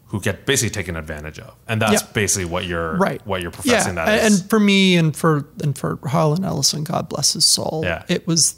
[0.08, 2.06] who get basically taken advantage of, and that's Mm.
[2.06, 2.12] Yeah.
[2.12, 4.04] basically what you're right what you're professing yeah.
[4.04, 4.40] that and is.
[4.42, 8.04] and for me and for and for harlan ellison god bless his soul Yeah.
[8.08, 8.54] it was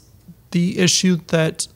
[0.51, 1.67] the issue that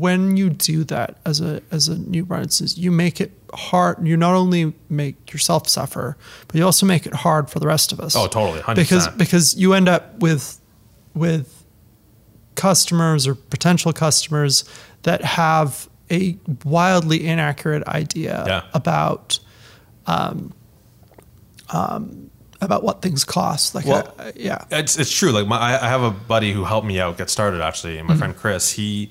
[0.00, 4.16] when you do that as a as a new artist you make it hard you
[4.16, 6.16] not only make yourself suffer
[6.48, 8.74] but you also make it hard for the rest of us Oh, totally, 100%.
[8.74, 10.58] because because you end up with
[11.14, 11.64] with
[12.56, 14.64] customers or potential customers
[15.02, 18.62] that have a wildly inaccurate idea Yeah.
[18.74, 19.38] about
[20.06, 20.52] um,
[21.70, 22.30] um,
[22.60, 23.74] about what things cost.
[23.74, 25.30] Like, Well, uh, yeah, It's it's true.
[25.32, 28.16] Like my, I I have a buddy who helped me out get started actually, my
[28.16, 28.72] friend Chris.
[28.72, 29.10] He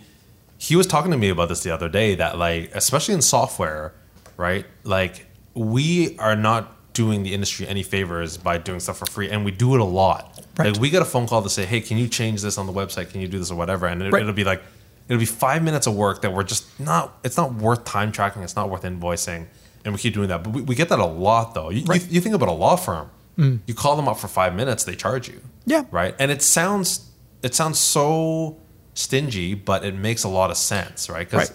[0.63, 2.15] he was talking to me about this the other day.
[2.15, 3.93] That like especially in software,
[4.37, 4.65] right?
[4.83, 9.43] Like we are not doing the industry any favors by doing stuff for free, and
[9.43, 10.39] we do it a lot.
[10.57, 10.71] Right.
[10.71, 12.73] Like we get a phone call to say, "Hey, can you change this on the
[12.73, 13.11] website?
[13.11, 14.21] Can you do this or whatever?" And it, Right.
[14.21, 14.61] it'll be like
[15.09, 17.17] it'll be five minutes of work that we're just not.
[17.25, 18.41] It's not worth time tracking.
[18.43, 19.47] It's not worth invoicing,
[19.83, 20.43] and we keep doing that.
[20.43, 21.69] But we, we get that a lot though.
[21.71, 22.01] You, Right.
[22.01, 23.09] you, you think about a law firm.
[23.37, 23.59] Mm.
[23.65, 26.13] You call them up for five minutes, they charge you yeah, right?
[26.19, 27.09] And it sounds
[27.41, 28.57] it sounds so
[28.93, 31.29] stingy, but it makes a lot of sense, right?
[31.29, 31.51] Because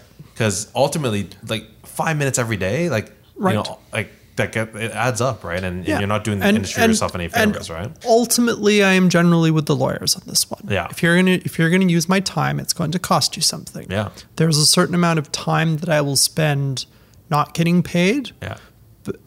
[0.67, 0.73] Right.
[0.75, 3.53] ultimately, like five minutes every day, like Right.
[3.55, 5.63] you know, like that get, it adds up, right?
[5.63, 7.91] And, and you're not doing the And- industry and- yourself any favors, right?
[8.07, 10.63] Ultimately, I am generally with the lawyers on this one.
[10.69, 10.87] Yeah.
[10.91, 13.87] If you're gonna if you're gonna use my time, it's going to cost you something.
[13.91, 14.11] Yeah.
[14.37, 16.87] There's a certain amount of time that I will spend
[17.31, 18.57] not getting paid Yeah,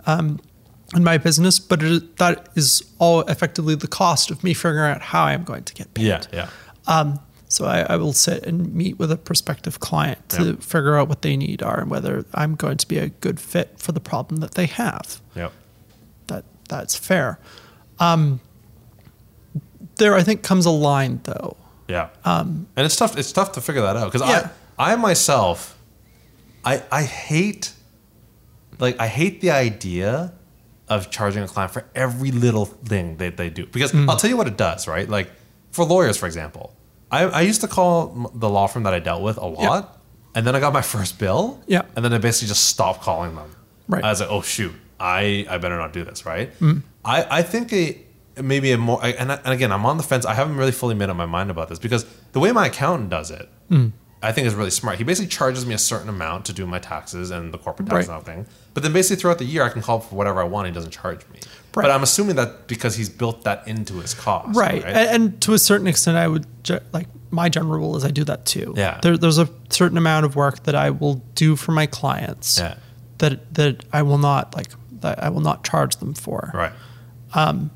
[0.06, 0.40] um,
[0.96, 5.02] in my business, but it, that is all effectively the cost of me figuring out
[5.02, 6.06] how I'm going to get paid.
[6.06, 6.48] yeah, yeah,
[7.52, 10.56] So I, I will sit and meet with a prospective client to Yeah.
[10.60, 13.78] figure out what they need are and whether I'm going to be a good fit
[13.78, 15.22] for the problem that they have.
[15.36, 15.50] yeah.
[16.28, 17.40] That that's fair.
[18.00, 18.40] Um,
[19.98, 21.58] there, I think, comes a line though.
[21.88, 22.10] Yeah.
[22.24, 23.18] Um, and it's tough.
[23.18, 24.50] It's tough to figure that out because Yeah.
[24.80, 25.78] I, I myself,
[26.64, 27.74] I, I hate,
[28.80, 30.34] like, I hate the idea
[30.88, 34.10] of charging a client for every little thing that they do because Mm.
[34.10, 34.88] I'll tell you what it does.
[34.88, 35.30] Right, like
[35.72, 36.74] for lawyers, for example,
[37.12, 40.00] I, I used to call the law firm that I dealt with a lot,
[40.34, 41.60] and then I got my first bill.
[41.68, 41.84] Yeah.
[41.96, 43.52] and then I basically just stopped calling them.
[43.88, 44.04] Right.
[44.04, 46.26] I was like, oh shoot, I I better not do this.
[46.26, 46.58] Right.
[46.60, 46.84] Mm.
[47.04, 47.98] I I think a
[48.42, 50.26] maybe a more and, I- and again I'm on the fence.
[50.26, 53.10] I haven't really fully made up my mind about this because the way my accountant
[53.10, 53.92] does it, Mm.
[54.24, 54.98] I think is really smart.
[54.98, 58.08] He basically charges me a certain amount to do my taxes and the corporate tax
[58.08, 58.16] Right.
[58.16, 58.54] and everything.
[58.74, 60.68] But then basically throughout the year I can call for whatever I want.
[60.68, 61.40] He doesn't charge me.
[61.74, 61.84] Right.
[61.84, 64.56] But I'm assuming that because he's built that into his cost.
[64.56, 64.84] Right.
[64.84, 66.46] And, and to a certain extent, I would
[66.94, 68.74] like my general rule is I do that too.
[68.78, 69.00] Yeah.
[69.02, 72.76] There, there's a certain amount of work that I will do for my clients Yeah.
[73.20, 74.68] that that I will not like
[75.00, 76.52] that I will not charge them for.
[76.54, 76.74] Right.
[77.34, 77.72] Um,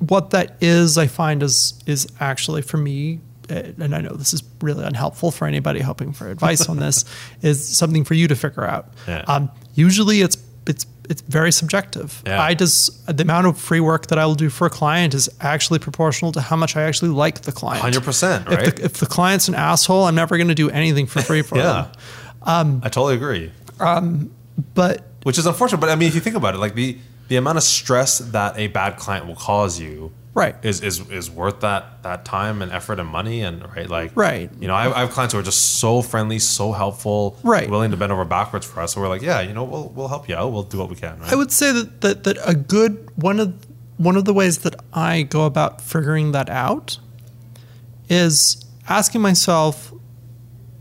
[0.00, 4.32] what that is, I find is is actually for me, Uh, and I know this
[4.32, 7.04] is really unhelpful for anybody hoping for advice on this,
[7.42, 8.88] is something for you to figure out.
[9.08, 9.24] Yeah.
[9.26, 10.36] Um, usually, it's
[10.66, 12.22] it's it's very subjective.
[12.24, 12.40] Yeah.
[12.40, 15.28] I just the amount of free work that I will do for a client is
[15.40, 17.82] actually proportional to how much I actually like the client.
[17.82, 18.48] Hundred percent.
[18.48, 18.68] Right.
[18.68, 21.42] If the, if the client's an asshole, I'm never going to do anything for free
[21.42, 21.88] for yeah.
[22.46, 22.80] them.
[22.84, 23.50] I totally agree.
[23.80, 24.30] Um,
[24.74, 25.78] but Which is unfortunate.
[25.78, 26.98] But I mean, if you think about it, like the
[27.28, 30.12] the amount of stress that a bad client will cause you.
[30.32, 30.54] Right.
[30.64, 34.48] Is, is is worth that that time and effort and money and right like Right.
[34.60, 37.68] you know I, I have clients who are just so friendly so helpful Right.
[37.68, 40.06] willing to bend over backwards for us so we're like yeah you know we'll we'll
[40.08, 42.38] help you out we'll do what we can right I would say that, that that
[42.46, 43.54] a good one of
[43.96, 46.98] one of the ways that I go about figuring that out
[48.08, 49.92] is asking myself,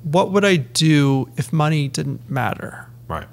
[0.03, 2.87] what would I do if money didn't matter?
[3.07, 3.27] right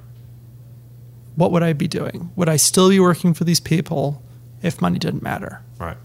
[1.36, 2.30] What would I be doing?
[2.36, 4.22] Would I still be working for these people
[4.62, 5.62] if money didn't matter.
[5.78, 5.96] Right.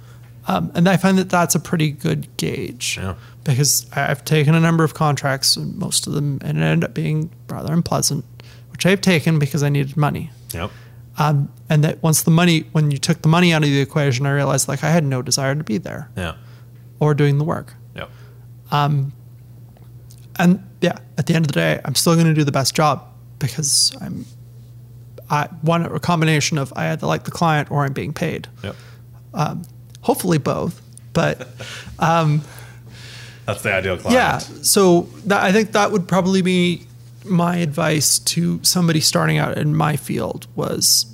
[0.48, 3.14] Um, and I find that that's a pretty good gauge Yeah.
[3.44, 6.94] because I've taken a number of contracts, and most of them and it ended up
[6.96, 8.26] being rather unpleasant,
[8.72, 10.32] which I've taken because I needed money.
[10.54, 10.72] Yep.
[11.18, 14.26] Um, and that once the money, when you took the money out of the equation,
[14.26, 16.34] I realized like I had no desire to be there Yeah.
[17.00, 17.76] or doing the work.
[17.96, 18.10] Yep.
[20.40, 22.74] And yeah, at the end of the day, I'm still going to do the best
[22.76, 23.06] job
[23.40, 24.26] because I'm,
[25.30, 28.48] I one a combination of I either like the client or I'm being paid.
[28.64, 28.76] Yep.
[30.02, 30.82] Hopefully both,
[31.14, 31.48] but
[33.46, 34.14] That's the ideal client.
[34.16, 34.38] yeah.
[34.62, 36.86] So that, I think that would probably be
[37.26, 41.06] my advice to somebody starting out in my field was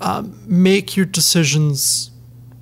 [0.00, 2.10] um, make your decisions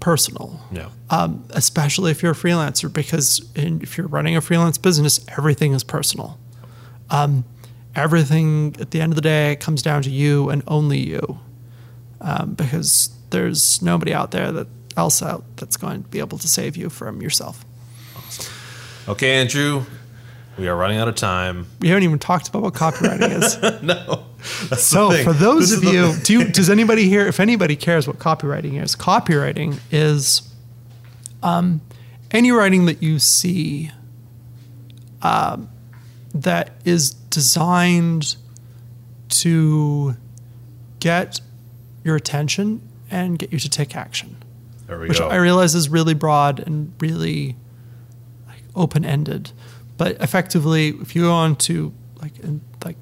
[0.01, 0.61] personal.
[0.73, 0.89] Yeah.
[1.11, 5.73] um, especially if you're a freelancer, because in, if you're running a freelance business, everything
[5.73, 6.39] is personal.
[7.11, 7.45] Um,
[7.95, 11.39] everything at the end of the day comes down to you and only you,
[12.21, 16.49] um, because there's nobody out there that else out that's going to be able to
[16.49, 17.65] save you from yourself.
[19.09, 19.85] Okay, Andrew.
[20.59, 21.67] We are running out of time.
[21.81, 23.83] We haven't even talked about what copywriting is.
[23.83, 24.25] no.
[24.77, 28.19] So, for those This of you, do you, does anybody here, if anybody cares what
[28.19, 30.51] copywriting is, copywriting is
[31.43, 31.83] um,
[32.31, 33.91] any writing that you see
[35.23, 35.69] um,
[36.35, 38.37] that is designed
[39.29, 40.17] to
[41.01, 41.41] get
[42.03, 42.81] your attention
[43.11, 44.36] and get you to take action,
[44.87, 45.29] There we which go.
[45.29, 47.57] I realize is really broad and really
[48.47, 49.53] like open ended.
[49.97, 52.97] But effectively, if you go on to like in, like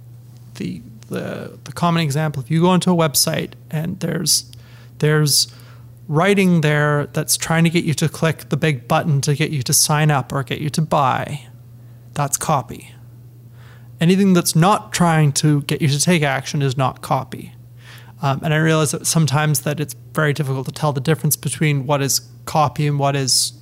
[0.55, 4.51] the the the common example, if you go onto a website and there's
[4.99, 5.53] there's
[6.09, 9.62] writing there that's trying to get you to click the big button to get you
[9.62, 11.47] to sign up or get you to buy,
[12.12, 12.95] that's copy.
[14.01, 17.54] Anything that's not trying to get you to take action is not copy.
[18.25, 21.87] Um, and I realize that sometimes that it's very difficult to tell the difference between
[21.87, 23.53] what is copy and what is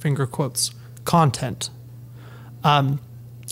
[0.00, 0.72] finger quotes
[1.04, 1.70] content.
[2.64, 2.98] Um,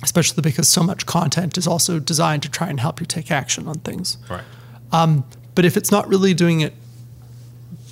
[0.02, 3.68] especially because so much content is also designed to try and help you take action
[3.68, 4.18] on things.
[4.28, 4.42] right.
[5.54, 6.74] But if it's not really doing it,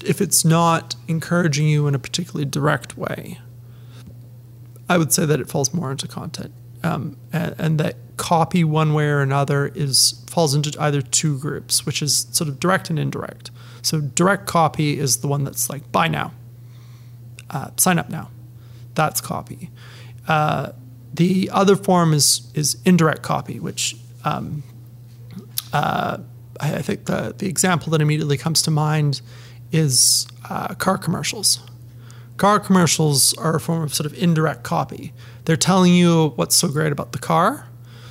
[0.05, 3.39] if it's not encouraging you in a particularly direct way,
[4.89, 6.53] I would say that it falls more into content,
[6.83, 11.87] um, and, and that copy one way or another is falls into either two groups,
[11.87, 13.51] which is sort of direct and indirect.
[13.81, 16.33] So direct copy is the one that's like buy now,
[17.49, 18.29] uh, sign up now,
[18.95, 19.71] that's copy.
[20.29, 20.73] Uh,
[21.15, 24.63] the other form is is indirect copy, which um,
[25.73, 26.19] uh,
[26.61, 29.23] I I think the the example that immediately comes to mind
[29.73, 31.61] is uh, car commercials.
[32.37, 35.15] Car commercials are a form of sort of indirect copy.
[35.47, 37.69] They're telling you what's so great about the car.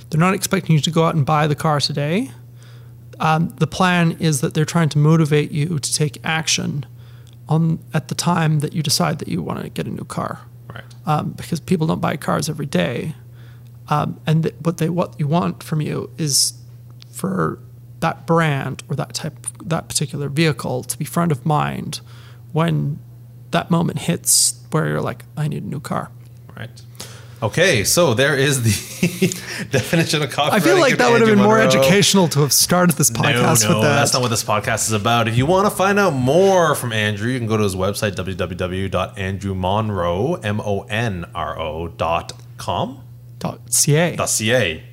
[0.10, 2.32] They're not expecting you to go out and buy the car today.
[3.20, 6.86] Um, the plan is that they're trying to motivate you to take action
[7.47, 10.41] on at the time that you decide that you want to get a new car
[10.74, 10.84] Right.
[11.06, 13.16] um, because people don't buy cars every day.
[13.88, 16.53] Um, and th- what they what you want from you is
[17.12, 17.60] for
[17.99, 22.01] that brand or that type that particular vehicle to be front of mind
[22.51, 22.99] when
[23.51, 26.10] that moment hits where you're like, I need a new car.
[26.58, 26.82] Right.
[27.44, 29.28] Okay, so there is the
[29.72, 30.52] definition of copywriting.
[30.52, 31.68] I feel like that would have been more Monro.
[31.68, 33.96] educational to have started this podcast no, no, with that.
[33.96, 35.28] that's not what this podcast is about.
[35.28, 38.16] If you want to find out more from Andrew, you can go to his website,
[38.16, 43.02] www.andrewmonro, M-O-N-R-O dot com,
[43.40, 44.16] Dot .ca.
[44.16, 44.84] dot C-A.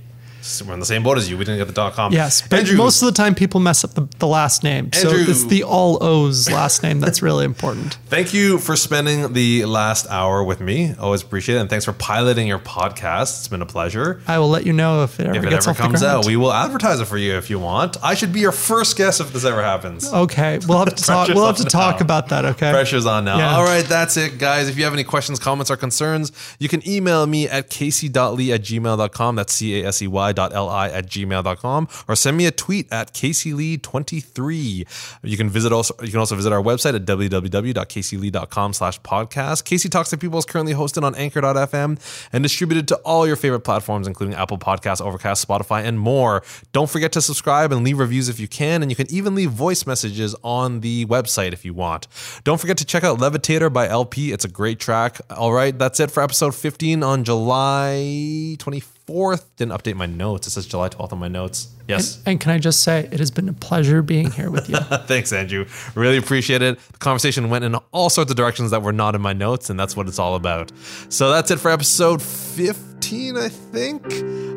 [0.43, 1.39] So We're on the same boat as you.
[1.39, 2.13] We didn't get the dot com.
[2.13, 4.93] Yes, but Andrew, most of the time people mess up the, the last name.
[4.93, 7.95] So it's the all O's last name that's really important.
[8.07, 10.95] Thank you for spending the last hour with me.
[10.99, 11.61] Always appreciate it.
[11.61, 13.39] And thanks for piloting your podcast.
[13.39, 14.21] It's been a pleasure.
[14.27, 16.53] I will let you know if it ever If it ever comes out, we will
[16.53, 17.97] advertise it for you if you want.
[18.03, 20.13] I should be your first guest if this ever happens.
[20.13, 21.29] Okay, we'll have to talk.
[21.29, 22.05] We'll have to on talk now.
[22.05, 22.45] about that.
[22.45, 22.73] Okay.
[22.73, 23.39] Pressure's on now.
[23.39, 23.57] Yeah.
[23.57, 24.69] All right, that's it, guys.
[24.69, 28.63] If you have any questions, comments, or concerns, you can email me at casey.li at
[28.63, 29.37] gmail.com.
[29.37, 31.89] That's C A S E Y dot L I at gmail.com.
[32.09, 35.19] Or send me a tweet at caseyli23.
[35.23, 39.65] You can visit also you can also visit our website at www.caseyli.com slash podcast.
[39.65, 43.61] Casey Talks to People is currently hosted on anchor.fm and distributed to all your favorite
[43.61, 46.43] platforms, including Apple Podcasts, Overcast, Spotify, and more.
[46.73, 49.51] Don't forget to subscribe and leave reviews if you can, and you can even leave
[49.51, 52.07] voice messages on the website if you want.
[52.45, 54.33] Don't forget to check out Levitator by LP.
[54.33, 55.21] It's a great track.
[55.31, 58.92] All right, that's it for episode 15 on July 24th.
[59.07, 60.47] Didn't update my notes.
[60.47, 61.69] It says July 12th on my notes.
[61.89, 62.23] Yes.
[62.25, 64.77] And can I just say, it has been a pleasure being here with you.
[65.07, 65.67] Thanks, Andrew.
[65.95, 66.79] Really appreciate it.
[66.93, 69.79] The conversation went in all sorts of directions that were not in my notes, and
[69.79, 70.73] that's what it's all about.
[71.09, 74.13] So that's it for episode 15, I think.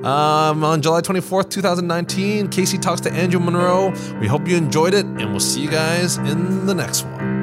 [0.06, 3.90] Um, on July 24th, 2019, Casey talks to Andrew Monro.
[4.20, 7.35] We hope you enjoyed it, and we'll see you guys in the next one.